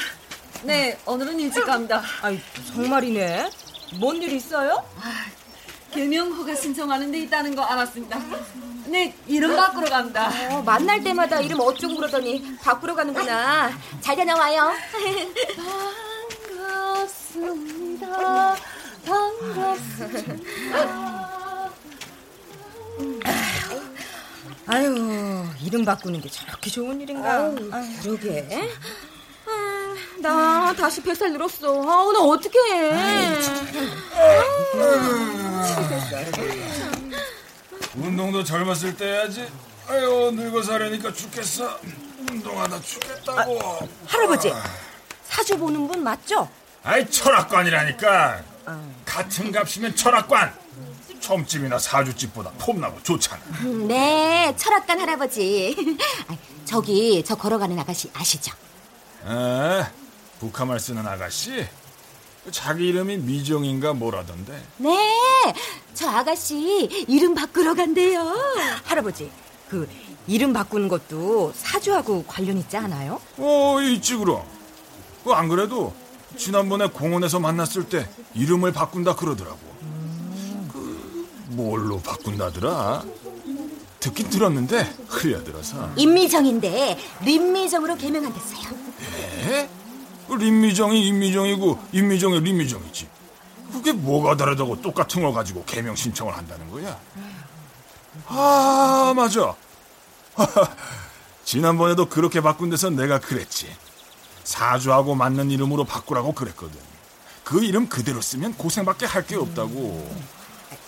네, 0.64 0.98
오늘은 1.06 1.40
일찍 1.40 1.64
갑니다. 1.64 2.02
아이, 2.24 2.40
정말이네. 2.74 3.48
뭔 4.00 4.16
일 4.20 4.32
있어요? 4.34 4.84
아, 5.00 5.26
개명호가 5.92 6.56
신청하는 6.56 7.12
데 7.12 7.20
있다는 7.20 7.56
거 7.56 7.62
알았습니다. 7.62 8.20
네, 8.88 9.16
이름 9.28 9.56
바꾸러 9.56 9.88
갑니다. 9.92 10.32
어, 10.50 10.64
만날 10.64 11.04
때마다 11.04 11.40
이름 11.40 11.60
어쩌고 11.60 11.98
그러더니 11.98 12.58
바꾸러 12.64 12.96
가는구나. 12.96 13.70
잘 14.02 14.16
다녀와요. 14.16 14.74
반갑습니다. 16.58 18.56
반갑습니다. 19.06 20.48
아유, 24.66 25.46
이름 25.62 25.86
바꾸는 25.86 26.22
게 26.22 26.28
저렇게 26.28 26.72
좋은 26.72 27.00
일인가? 27.00 27.36
아유, 27.72 27.96
그러게. 28.02 28.68
아, 30.18 30.22
나 30.22 30.74
다시 30.74 31.02
뱃살 31.02 31.32
늘었어. 31.32 31.68
아, 31.84 32.04
오늘 32.04 32.20
어떻게 32.22 32.58
해? 32.60 33.38
운동도 37.96 38.44
젊었을 38.44 38.96
때 38.96 39.06
해야지. 39.06 39.48
아유 39.90 40.32
늙어서 40.34 40.74
하려니까 40.74 41.14
죽겠어. 41.14 41.80
운동하다 42.32 42.82
죽겠다고. 42.82 43.60
아, 43.64 43.80
할아버지, 44.06 44.54
사주 45.28 45.58
보는 45.58 45.88
분 45.88 46.04
맞죠? 46.04 46.50
아이 46.84 47.10
철학관이라니까. 47.10 48.44
같은 49.06 49.52
값이면 49.52 49.96
철학관. 49.96 50.54
점집이나 51.20 51.80
사주집보다 51.80 52.52
폼나고 52.60 53.02
좋잖아. 53.04 53.42
네, 53.88 54.54
철학관 54.56 55.00
할아버지. 55.00 55.98
저기 56.66 57.24
저 57.26 57.36
걸어가는 57.36 57.78
아가씨 57.80 58.10
아시죠? 58.14 58.54
에, 59.26 59.86
북한말 60.40 60.80
쓰는 60.80 61.06
아가씨? 61.08 61.66
자기 62.52 62.88
이름이 62.88 63.18
미정인가 63.18 63.94
뭐라던데. 63.94 64.62
네, 64.78 65.54
저 65.94 66.10
아가씨 66.10 67.06
이름 67.08 67.34
바꾸러 67.36 67.74
간대요. 67.74 68.22
할아버지, 68.84 69.30
그 69.70 69.90
이름 70.28 70.54
바꾸는 70.54 70.88
것도 70.88 71.54
사주하고 71.56 72.24
관련 72.26 72.58
있지 72.58 72.78
않아요? 72.78 73.20
어, 73.38 73.82
있지 73.82 74.16
그럼. 74.16 74.44
그안 75.24 75.50
그래도 75.50 75.94
지난번에 76.38 76.88
공원에서 76.88 77.40
만났을 77.40 77.90
때 77.90 78.08
이름을 78.34 78.72
바꾼다 78.72 79.16
그러더라고. 79.16 79.60
그 80.72 81.28
뭘로 81.50 82.00
바꾼다더라? 82.00 83.04
듣긴 84.00 84.30
들었는데 84.30 84.94
흘려들어서. 85.08 85.92
임미정인데 85.98 86.98
림미정으로 87.26 87.96
개명한댔어요. 87.98 88.78
에? 89.50 89.70
그 90.28 90.34
림미정이 90.34 91.08
임미정이고 91.08 91.80
임미정이 91.94 92.40
림미정이지. 92.42 93.08
그게 93.72 93.92
뭐가 93.94 94.36
다르다고 94.36 94.82
똑같은 94.82 95.22
걸 95.22 95.34
가지고 95.34 95.64
개명 95.66 95.96
신청을 95.96 96.36
한다는 96.36 96.70
거야? 96.72 97.00
아 98.28 99.14
맞아. 99.16 99.56
지난번에도 101.46 102.08
그렇게 102.10 102.42
바꾼 102.42 102.70
데서 102.70 102.90
내가 102.90 103.20
그랬지. 103.20 103.74
사주하고 104.44 105.16
맞는 105.16 105.52
이름으로 105.52 105.84
바꾸라고 105.86 106.34
그랬거든. 106.34 106.78
그 107.44 107.64
이름 107.64 107.88
그대로 107.88 108.22
쓰면 108.22 108.56
고생밖에 108.56 109.06
할 109.06 109.26
게 109.26 109.36
없다고. 109.36 110.14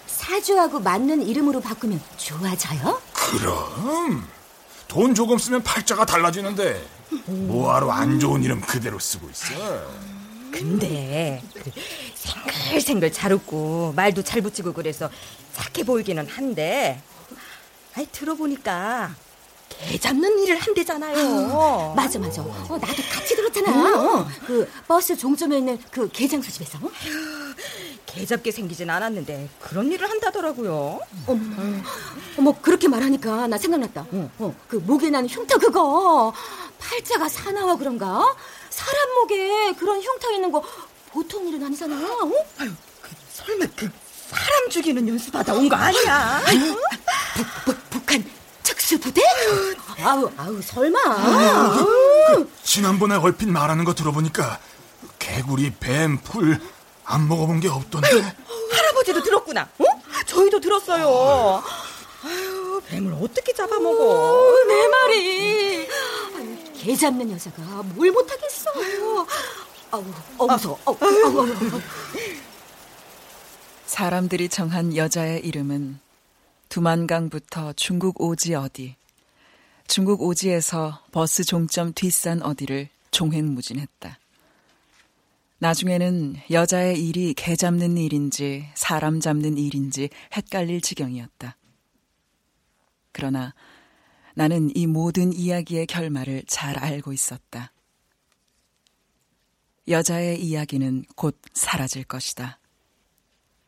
사주하고 0.08 0.80
맞는 0.82 1.26
이름으로 1.26 1.62
바꾸면 1.62 2.02
좋아져요? 2.18 3.02
그럼 3.14 4.28
돈 4.88 5.16
조금 5.16 5.38
쓰면 5.38 5.64
팔자가 5.64 6.06
달라지는데 6.06 6.86
뭐하러 7.26 7.91
안 7.91 8.20
좋은 8.20 8.43
이름 8.43 8.62
그대로 8.62 8.99
쓰고 8.99 9.30
있어? 9.30 9.53
근데 10.51 11.41
그 11.53 11.72
생글생글 12.16 13.12
잘 13.12 13.34
웃고 13.34 13.93
말도 13.95 14.24
잘 14.24 14.41
붙이고 14.41 14.74
그래서 14.74 15.10
착해 15.53 15.86
보이기는 15.86 16.26
한데 16.28 17.01
아이 17.95 18.05
들어보니까 18.12 19.16
개 19.70 19.97
잡는 19.97 20.39
일을 20.39 20.57
한대잖아요. 20.57 21.93
맞아 21.95 22.18
맞아. 22.20 22.41
어, 22.41 22.78
나도 22.82 23.03
같이 23.12 23.36
들었잖아. 23.36 24.28
그 24.45 24.68
버스 24.88 25.16
종점에 25.16 25.60
있는 25.60 25.80
그 25.91 26.10
개장수 26.10 26.51
집에서. 26.51 26.80
개 28.12 28.26
잡게 28.26 28.51
생기진 28.51 28.89
않았는데 28.89 29.49
그런 29.60 29.91
일을 29.91 30.10
한다더라고요. 30.10 30.99
어머, 31.28 31.41
어머 32.38 32.51
그렇게 32.62 32.88
말하니까 32.88 33.47
나 33.47 33.57
생각났다. 33.57 34.05
어, 34.39 34.55
그 34.68 34.78
목에 34.78 35.10
난 35.10 35.28
흉터 35.28 35.57
그거 35.57 36.34
팔자가 36.80 37.30
사나워 37.30 37.76
그런가? 37.78 38.36
사람 38.70 39.14
목에 39.16 39.74
그런 39.74 40.01
흉터 40.01 40.32
있는 40.32 40.51
거 40.51 40.64
보통 41.12 41.47
일은 41.47 41.64
아니잖아. 41.64 41.95
어? 41.95 42.32
아유, 42.60 42.72
그, 43.01 43.10
설마 43.34 43.66
그 43.76 43.89
사람 44.30 44.70
죽이는 44.70 45.07
연습하다 45.07 45.53
온 45.53 45.70
거 45.70 45.76
아니야? 45.76 46.41
북, 47.36 47.45
북, 47.66 47.89
북한 47.89 48.24
특수부대? 48.64 49.22
아우 50.03 50.32
아우 50.38 50.60
설마. 50.62 50.99
그, 52.34 52.51
지난번에 52.64 53.16
얼핏 53.16 53.47
말하는 53.49 53.86
거 53.86 53.93
들어보니까 53.93 54.60
개구리, 55.20 55.74
뱀, 55.80 56.18
풀 56.24 56.60
안 57.10 57.28
먹어본 57.28 57.60
게 57.60 57.68
없던데. 57.68 58.07
아유, 58.07 58.22
할아버지도 58.72 59.24
들었구나. 59.24 59.64
어? 59.80 59.84
저희도 60.28 60.60
들었어요. 60.60 61.64
아유, 62.24 62.82
뱀을 62.88 63.14
어떻게 63.20 63.51
잡아먹어? 63.53 64.03
어, 64.03 64.66
내 64.68 64.88
말이. 64.88 65.88
개 66.78 66.95
잡는 66.95 67.32
여자가 67.32 67.62
뭘 67.95 68.12
못하겠어. 68.12 68.72
아우, 69.91 70.05
어, 70.38 70.45
무서워. 70.47 70.80
아, 70.86 70.91
아우, 70.91 70.97
아우, 71.01 71.39
아우. 71.39 71.82
사람들이 73.88 74.47
정한 74.49 74.95
여자의 74.95 75.43
이름은 75.43 75.99
두만강부터 76.70 77.74
중국 77.74 78.22
오지 78.22 78.53
어디, 78.53 78.95
중국 79.88 80.22
오지에서 80.22 81.01
버스 81.12 81.43
종점 81.43 81.93
뒷산 81.93 82.43
어디를 82.43 82.89
종횡무진했다. 83.10 84.18
나중에는 85.60 86.38
여자의 86.51 87.05
일이 87.05 87.34
개 87.34 87.55
잡는 87.55 87.97
일인지 87.97 88.70
사람 88.76 89.20
잡는 89.20 89.57
일인지 89.57 90.10
헷갈릴 90.34 90.82
지경이었다. 90.82 91.57
그러나 93.12 93.53
나는 94.36 94.72
이 94.74 94.88
모든 94.88 95.34
이야기의 95.34 95.86
결말을 95.86 96.43
잘 96.47 96.78
알고 96.78 97.12
있었다. 97.12 97.74
여자의 99.89 100.41
이야기는 100.41 101.03
곧 101.16 101.41
사라질 101.53 102.05
것이다. 102.05 102.60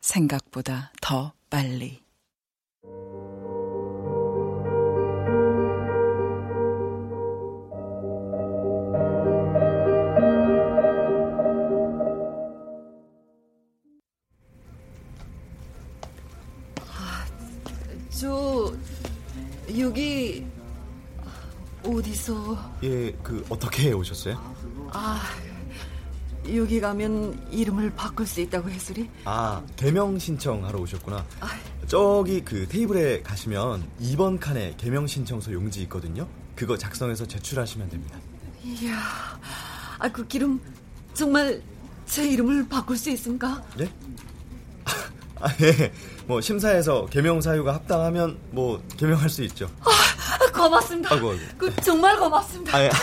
생각보다 0.00 0.92
더 1.02 1.34
빨리. 1.50 2.02
저 18.22 18.72
여기 19.76 20.46
어디서 21.84 22.72
예, 22.84 23.10
그 23.20 23.44
어떻게 23.48 23.90
오셨어요? 23.90 24.40
아 24.92 25.20
여기 26.54 26.80
가면 26.80 27.48
이름을 27.50 27.92
바꿀 27.96 28.24
수 28.28 28.40
있다고 28.40 28.70
했으리? 28.70 29.10
아, 29.24 29.60
개명 29.74 30.16
신청하러 30.20 30.78
오셨구나. 30.78 31.26
아. 31.40 31.48
저기 31.88 32.44
그 32.44 32.68
테이블에 32.68 33.22
가시면 33.22 33.90
2번 34.00 34.38
칸에 34.38 34.74
개명 34.76 35.04
신청서 35.08 35.52
용지 35.52 35.82
있거든요. 35.82 36.28
그거 36.54 36.78
작성해서 36.78 37.26
제출하시면 37.26 37.90
됩니다. 37.90 38.20
이야, 38.62 39.00
아, 39.98 40.08
그 40.12 40.24
기름 40.28 40.60
정말 41.12 41.60
제 42.06 42.28
이름을 42.28 42.68
바꿀 42.68 42.96
수 42.96 43.10
있습니까? 43.10 43.64
예? 43.80 43.90
아, 45.42 45.48
예. 45.60 45.92
뭐 46.26 46.40
심사에서 46.40 47.06
개명 47.06 47.40
사유가 47.40 47.74
합당하면 47.74 48.38
뭐 48.50 48.80
개명할 48.96 49.28
수 49.28 49.42
있죠. 49.42 49.68
아, 49.80 50.52
고맙습니다. 50.52 51.14
아이고, 51.14 51.30
아이고. 51.32 51.42
그 51.58 51.74
정말 51.82 52.16
고맙습니다. 52.16 52.76
아니, 52.76 52.88
아니, 52.88 52.96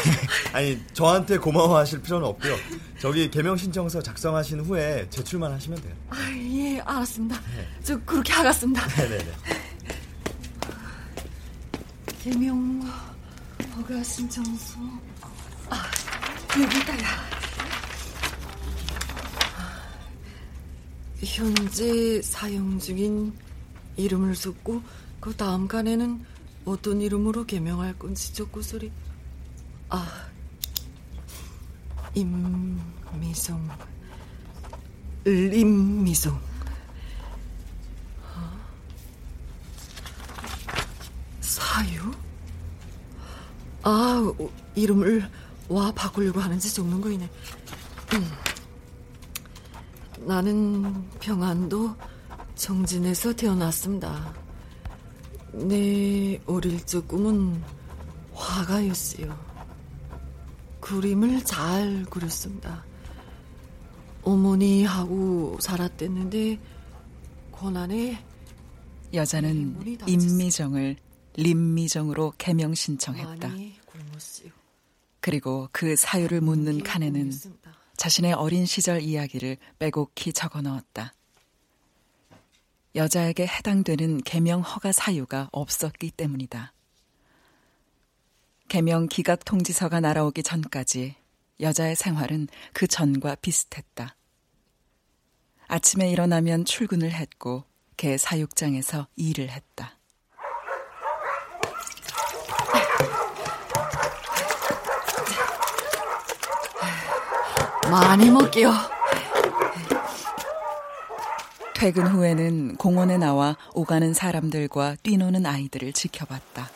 아니, 0.54 0.80
저한테 0.94 1.38
고마워하실 1.38 2.02
필요는 2.02 2.26
없고요. 2.28 2.56
저기 3.00 3.30
개명 3.30 3.58
신청서 3.58 4.02
작성하신 4.02 4.62
후에 4.62 5.08
제출만 5.10 5.52
하시면 5.52 5.82
돼요. 5.82 5.94
아, 6.10 6.18
예, 6.32 6.80
알았습니다. 6.80 7.40
네. 7.56 7.68
저 7.84 8.00
그렇게 8.00 8.32
하겠습니다. 8.32 8.88
네네네. 8.88 9.32
개명 12.24 12.82
허가 13.76 14.02
신청서. 14.04 14.80
아, 15.70 15.84
여기 16.58 16.78
있다야. 16.80 17.29
현재 21.24 22.22
사용 22.22 22.80
중인 22.80 23.34
이름을 23.98 24.36
썼고 24.36 24.82
그 25.20 25.36
다음 25.36 25.68
칸에는 25.68 26.24
어떤 26.66 27.02
이름으로 27.02 27.46
개명할 27.46 27.98
건지 27.98 28.34
적고 28.34 28.62
소리. 28.62 28.92
아, 29.90 30.08
임미성, 32.14 33.70
림미성. 35.26 36.40
어? 38.36 38.60
사유? 41.42 42.12
아, 43.84 44.34
이름을 44.76 45.30
와 45.68 45.92
바꾸려고 45.92 46.40
하는지 46.40 46.74
적는 46.74 47.02
거이네. 47.02 47.30
음. 48.14 48.49
나는 50.26 51.10
평안도 51.20 51.96
정진에서 52.56 53.34
태어났습니다. 53.34 54.34
내 55.54 56.40
어릴 56.46 56.86
적 56.86 57.08
꿈은 57.08 57.62
화가였어요. 58.34 59.38
그림을 60.80 61.44
잘 61.44 62.06
그렸습니다. 62.10 62.84
어머니하고 64.24 65.58
살았댔는데 65.62 66.60
고난에 67.52 68.24
여자는 69.14 69.98
임미정을 70.08 70.98
림미정으로 71.36 72.34
개명 72.38 72.74
신청했다. 72.74 73.52
그리고 75.22 75.70
그 75.72 75.96
사유를 75.96 76.42
묻는 76.42 76.84
칸에는 76.84 77.32
자신의 78.00 78.32
어린 78.32 78.66
시절 78.66 79.02
이야기를 79.02 79.58
빼곡히 79.78 80.32
적어 80.32 80.62
넣었다. 80.62 81.14
여자에게 82.95 83.45
해당되는 83.45 84.24
개명 84.24 84.62
허가 84.62 84.93
사유가 84.93 85.50
없었기 85.52 86.12
때문이다. 86.12 86.72
개명 88.70 89.10
기각 89.10 89.43
통지서가 89.43 90.00
날아오기 90.00 90.43
전까지 90.43 91.16
여자의 91.60 91.97
생활은 91.97 92.47
그 92.72 92.88
전과 92.88 93.36
비슷했다. 93.36 94.16
아침에 95.68 96.10
일어나면 96.10 96.64
출근을 96.64 97.12
했고 97.12 97.66
개 97.97 98.16
사육장에서 98.18 99.10
일을 99.18 99.50
했다. 99.50 99.99
많이 107.90 108.30
먹게요. 108.30 108.74
퇴근 111.74 112.08
후에는 112.08 112.76
공원에 112.76 113.18
나와 113.18 113.56
오가는 113.74 114.14
사람들과 114.14 114.98
뛰노는 115.02 115.46
아이들을 115.46 115.94
지켜봤다. 115.94 116.70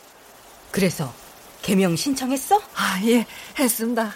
그래서 0.70 1.12
개명 1.62 1.94
신청했어? 1.94 2.56
아, 2.74 3.00
예, 3.04 3.26
했습니다. 3.58 4.12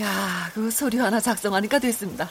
야, 0.00 0.50
그 0.54 0.70
서류 0.70 1.02
하나 1.04 1.20
작성하니까 1.20 1.78
됐습니다. 1.78 2.28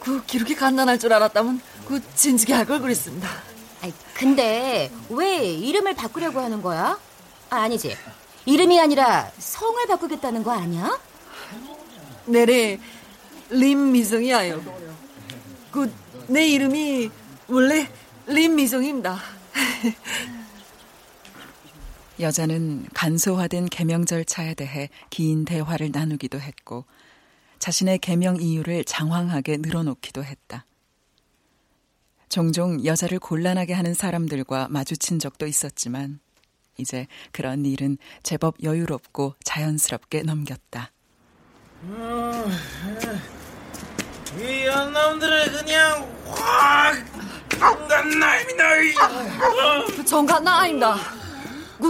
그 0.00 0.24
기록이 0.24 0.54
간단할 0.54 0.98
줄 0.98 1.12
알았다면 1.12 1.60
그 1.86 2.00
진지게 2.14 2.54
할 2.54 2.64
걸 2.66 2.80
그랬습니다. 2.80 3.28
아니, 3.82 3.92
근데 4.14 4.90
왜 5.10 5.36
이름을 5.52 5.94
바꾸려고 5.94 6.40
하는 6.40 6.62
거야? 6.62 6.98
아, 7.50 7.56
아니지. 7.56 7.94
이름이 8.46 8.80
아니라 8.80 9.30
성을 9.38 9.86
바꾸겠다는 9.86 10.42
거 10.42 10.52
아니야? 10.52 10.98
네네, 12.26 12.78
림미성이야요. 13.50 14.62
그, 15.70 15.92
내 16.28 16.48
이름이 16.48 17.10
원래 17.48 17.88
림미성입니다. 18.26 19.18
여자는 22.20 22.86
간소화된 22.92 23.66
개명 23.66 24.04
절차에 24.04 24.54
대해 24.54 24.90
긴 25.08 25.44
대화를 25.44 25.90
나누기도 25.92 26.38
했고, 26.38 26.84
자신의 27.58 27.98
개명 27.98 28.40
이유를 28.40 28.84
장황하게 28.84 29.58
늘어놓기도 29.58 30.22
했다. 30.22 30.64
종종 32.28 32.84
여자를 32.84 33.18
곤란하게 33.18 33.72
하는 33.72 33.94
사람들과 33.94 34.68
마주친 34.68 35.18
적도 35.18 35.46
있었지만, 35.46 36.20
이제 36.76 37.06
그런 37.32 37.64
일은 37.66 37.98
제법 38.22 38.62
여유롭고 38.62 39.34
자연스럽게 39.42 40.22
넘겼다. 40.22 40.92
이 44.38 44.66
연놈들을 44.66 45.52
그냥 45.52 46.06
확 46.26 46.94
정간 47.58 48.18
나입니다. 48.18 50.04
정간 50.04 50.44
나입니다. 50.44 50.96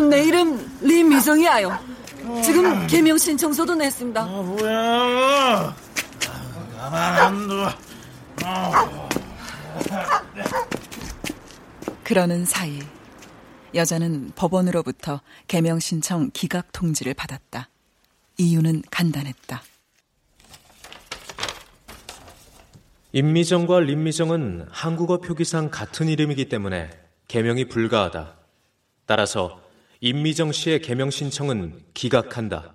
내 0.09 0.25
이름 0.25 0.79
리미정이야요. 0.81 1.77
지금 2.45 2.87
개명 2.87 3.19
신청서도 3.19 3.75
냈습니다. 3.75 4.21
아, 4.23 4.27
뭐야? 4.27 5.75
가만 6.79 7.19
안 7.19 7.49
둬. 7.49 7.73
그러는 12.05 12.45
사이 12.45 12.81
여자는 13.75 14.33
법원으로부터 14.37 15.21
개명 15.49 15.81
신청 15.81 16.31
기각 16.33 16.71
통지를 16.73 17.15
받았다. 17.15 17.69
이유는 18.37 18.83
간단했다. 18.91 19.63
임미정과 23.13 23.81
림미정은 23.81 24.69
한국어 24.71 25.19
표기상 25.19 25.69
같은 25.71 26.09
이름이기 26.09 26.49
때문에 26.49 26.91
개명이 27.27 27.65
불가하다. 27.65 28.37
따라서 29.05 29.61
임미정 29.99 30.53
씨의 30.53 30.81
개명 30.81 31.11
신청은 31.11 31.87
기각한다. 31.93 32.73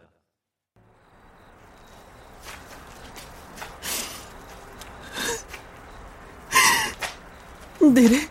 네네, 7.79 8.27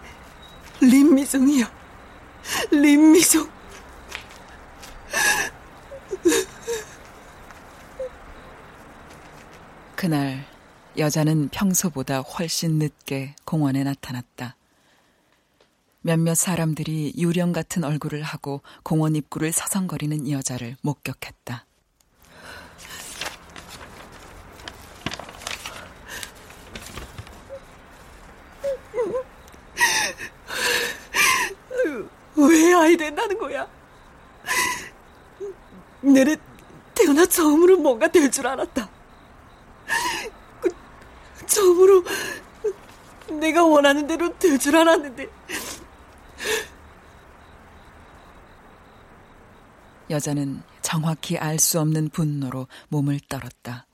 림미정이요. 0.82 1.64
림미정. 2.70 3.48
그날 9.96 10.53
여자는 10.96 11.48
평소보다 11.48 12.20
훨씬 12.20 12.78
늦게 12.78 13.34
공원에 13.44 13.82
나타났다. 13.82 14.56
몇몇 16.02 16.34
사람들이 16.34 17.14
유령 17.16 17.52
같은 17.52 17.82
얼굴을 17.82 18.22
하고 18.22 18.60
공원 18.82 19.16
입구를 19.16 19.52
서성거리는 19.52 20.30
여자를 20.30 20.76
목격했다. 20.82 21.66
왜 32.36 32.74
아이 32.74 32.96
된다는 32.96 33.38
거야? 33.38 33.66
내래 36.00 36.36
태어나 36.94 37.24
처음으로 37.26 37.78
뭔가 37.78 38.08
될 38.08 38.30
줄 38.30 38.46
알았다. 38.46 38.88
그, 41.54 41.60
처음으로 41.60 42.04
내가 43.40 43.64
원하는 43.64 44.06
대로 44.06 44.36
될 44.38 44.58
줄 44.58 44.76
알았는데 44.76 45.28
여자는 50.10 50.62
정확히 50.82 51.38
알 51.38 51.58
수 51.58 51.80
없는 51.80 52.10
분노로 52.10 52.66
몸을 52.88 53.20
떨었다. 53.28 53.86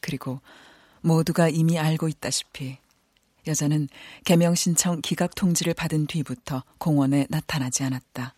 그리고 0.00 0.40
모두가 1.00 1.48
이미 1.48 1.78
알고 1.78 2.08
있다시피 2.08 2.78
여자는 3.46 3.88
개명 4.24 4.54
신청 4.54 5.00
기각 5.02 5.34
통지를 5.34 5.74
받은 5.74 6.06
뒤부터 6.06 6.62
공원에 6.78 7.26
나타나지 7.28 7.82
않았다. 7.84 8.34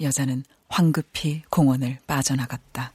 여자는 0.00 0.44
황급히 0.68 1.42
공원을 1.50 1.98
빠져나갔다. 2.06 2.92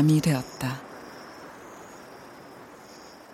밤이 0.00 0.22
되었다. 0.22 0.80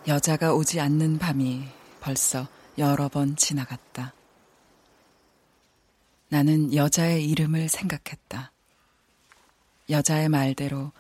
여자가 0.09 0.53
오지 0.53 0.81
않는 0.81 1.19
밤이 1.19 1.63
벌써 2.01 2.49
여러 2.77 3.09
번 3.09 3.37
지나갔다. 3.37 4.13
나는 6.29 6.75
여자의 6.75 7.25
이름을 7.31 7.69
생각했다. 7.69 8.51
여자의 9.91 10.29
말대로 10.29 10.91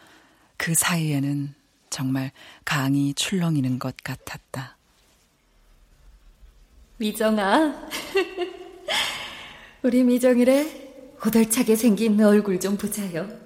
그 0.57 0.73
사이에는 0.77 1.53
정말 1.91 2.31
강이 2.65 3.15
출렁이는 3.15 3.81
것 3.81 3.97
같았다. 4.05 4.77
미정아. 6.99 7.89
우리 9.83 10.05
미정이래 10.05 11.17
호들차게 11.25 11.75
생긴 11.75 12.23
얼굴 12.23 12.61
좀 12.61 12.77
보자요. 12.77 13.46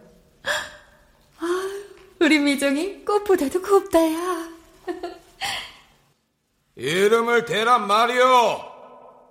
아, 2.20 2.24
우리 2.24 2.38
미정이 2.38 3.04
꽃보다도 3.04 3.62
곱다야. 3.62 4.48
이름을 6.76 7.44
대란 7.46 7.86
말이오. 7.86 8.70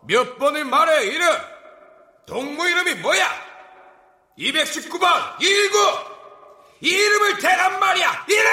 몇 0.07 0.37
번을 0.37 0.65
말해 0.65 1.05
이름. 1.05 1.27
동무 2.25 2.67
이름이 2.67 2.95
뭐야? 2.95 3.29
219번 4.37 5.37
119. 5.39 5.77
이름을 6.81 7.37
대란 7.39 7.79
말이야. 7.79 8.25
이름. 8.27 8.51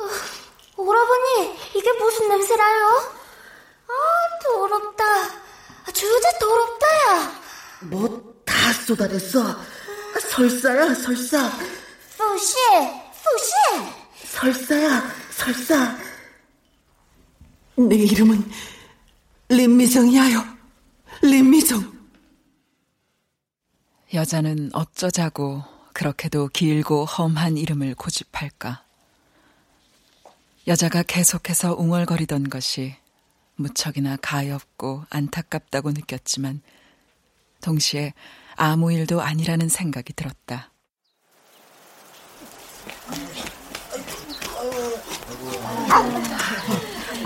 어, 0.00 0.08
오라버니 0.76 1.58
이게 1.74 1.92
무슨 1.92 2.28
냄새라요? 2.28 2.86
아 3.86 4.38
더럽다. 4.42 5.04
주제 5.92 6.38
더럽다야. 6.40 7.40
뭐 7.82 8.34
다 8.44 8.72
쏟아냈어. 8.72 9.56
설사야 10.30 10.94
설사. 10.94 11.50
푸시 12.16 12.54
푸시. 13.22 13.52
설사야 14.26 15.02
설사. 15.30 15.96
내 17.76 17.96
이름은 17.96 18.50
림미정이야요. 19.48 20.44
림미정. 21.22 21.92
여자는 24.12 24.70
어쩌자고 24.72 25.64
그렇게도 25.92 26.48
길고 26.48 27.04
험한 27.04 27.56
이름을 27.56 27.94
고집할까. 27.94 28.84
여자가 30.66 31.02
계속해서 31.02 31.74
웅얼거리던 31.74 32.48
것이 32.48 32.96
무척이나 33.56 34.16
가엽고 34.16 35.04
안타깝다고 35.10 35.92
느꼈지만 35.92 36.62
동시에 37.60 38.14
아무 38.56 38.92
일도 38.92 39.20
아니라는 39.20 39.68
생각이 39.68 40.12
들었다. 40.12 40.70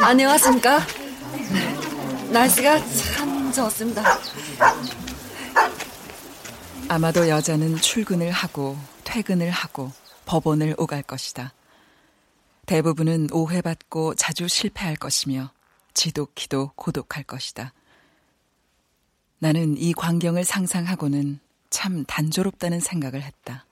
안녕하십니까? 0.00 0.80
날씨가 2.30 2.78
참 2.86 3.52
좋습니다. 3.52 4.18
아마도 6.88 7.28
여자는 7.28 7.76
출근을 7.76 8.30
하고 8.30 8.76
퇴근을 9.04 9.50
하고 9.50 9.92
법원을 10.24 10.74
오갈 10.78 11.02
것이다. 11.02 11.52
대부분은 12.66 13.28
오해받고 13.32 14.14
자주 14.14 14.46
실패할 14.48 14.96
것이며 14.96 15.50
지독히도 15.94 16.72
고독할 16.76 17.24
것이다. 17.24 17.72
나는 19.38 19.76
이 19.76 19.92
광경을 19.92 20.44
상상하고는 20.44 21.40
참 21.70 22.04
단조롭다는 22.06 22.80
생각을 22.80 23.22
했다. 23.22 23.64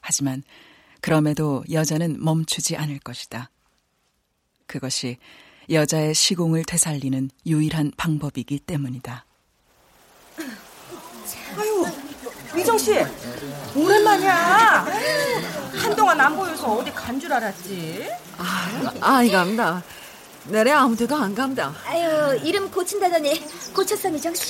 하지만 0.00 0.42
그럼에도 1.04 1.62
여자는 1.70 2.16
멈추지 2.24 2.76
않을 2.78 2.98
것이다. 2.98 3.50
그것이 4.66 5.18
여자의 5.68 6.14
시공을 6.14 6.64
되살리는 6.64 7.28
유일한 7.44 7.92
방법이기 7.98 8.60
때문이다. 8.60 9.26
아유, 11.58 11.86
미정 12.54 12.78
씨, 12.78 12.92
오랜만이야. 13.76 14.86
한동안 15.76 16.18
안 16.22 16.34
보여서 16.36 16.72
어디 16.72 16.90
간 16.90 17.20
줄 17.20 17.30
알았지. 17.30 18.08
아, 18.38 18.92
아이갑니다. 19.02 19.82
내래 20.46 20.70
아무 20.70 20.96
데도 20.96 21.16
안 21.16 21.34
갑니다. 21.34 21.74
아유 21.84 22.40
이름 22.42 22.70
고친다더니 22.70 23.72
고쳤어 23.74 24.08
미정 24.08 24.34
씨? 24.34 24.48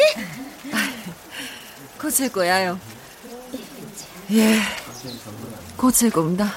고칠 2.00 2.30
거야요. 2.30 2.78
예, 4.30 4.61
겁니다. 6.09 6.51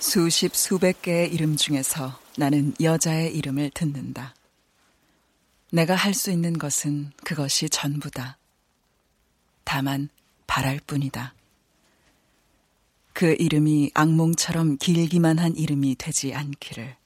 수십 0.00 0.56
수백 0.56 1.00
개의 1.00 1.32
이름 1.32 1.54
중에서 1.56 2.18
나는 2.36 2.74
여자의 2.80 3.32
이름을 3.36 3.70
듣는다. 3.70 4.34
내가 5.70 5.94
할 5.94 6.14
수 6.14 6.32
있는 6.32 6.58
것은 6.58 7.12
그것이 7.22 7.70
전부다. 7.70 8.38
다만 9.62 10.08
바랄 10.48 10.80
뿐이다. 10.84 11.32
그 13.12 13.36
이름이 13.38 13.92
악몽처럼 13.94 14.78
길기만 14.78 15.38
한 15.38 15.56
이름이 15.56 15.94
되지 15.96 16.34
않기를. 16.34 16.96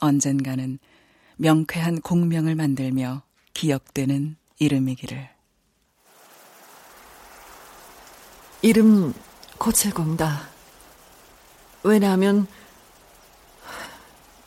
언젠가는 0.00 0.78
명쾌한 1.38 2.02
공명을 2.02 2.56
만들며 2.56 3.22
기억되는 3.54 4.36
이름이기를. 4.58 5.30
이름 8.62 9.12
고칠 9.58 9.92
겁니다. 9.92 10.48
왜냐하면 11.82 12.46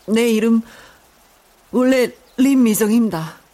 내 0.07 0.29
이름 0.29 0.61
원래 1.71 2.09
림미정입니다. 2.37 3.44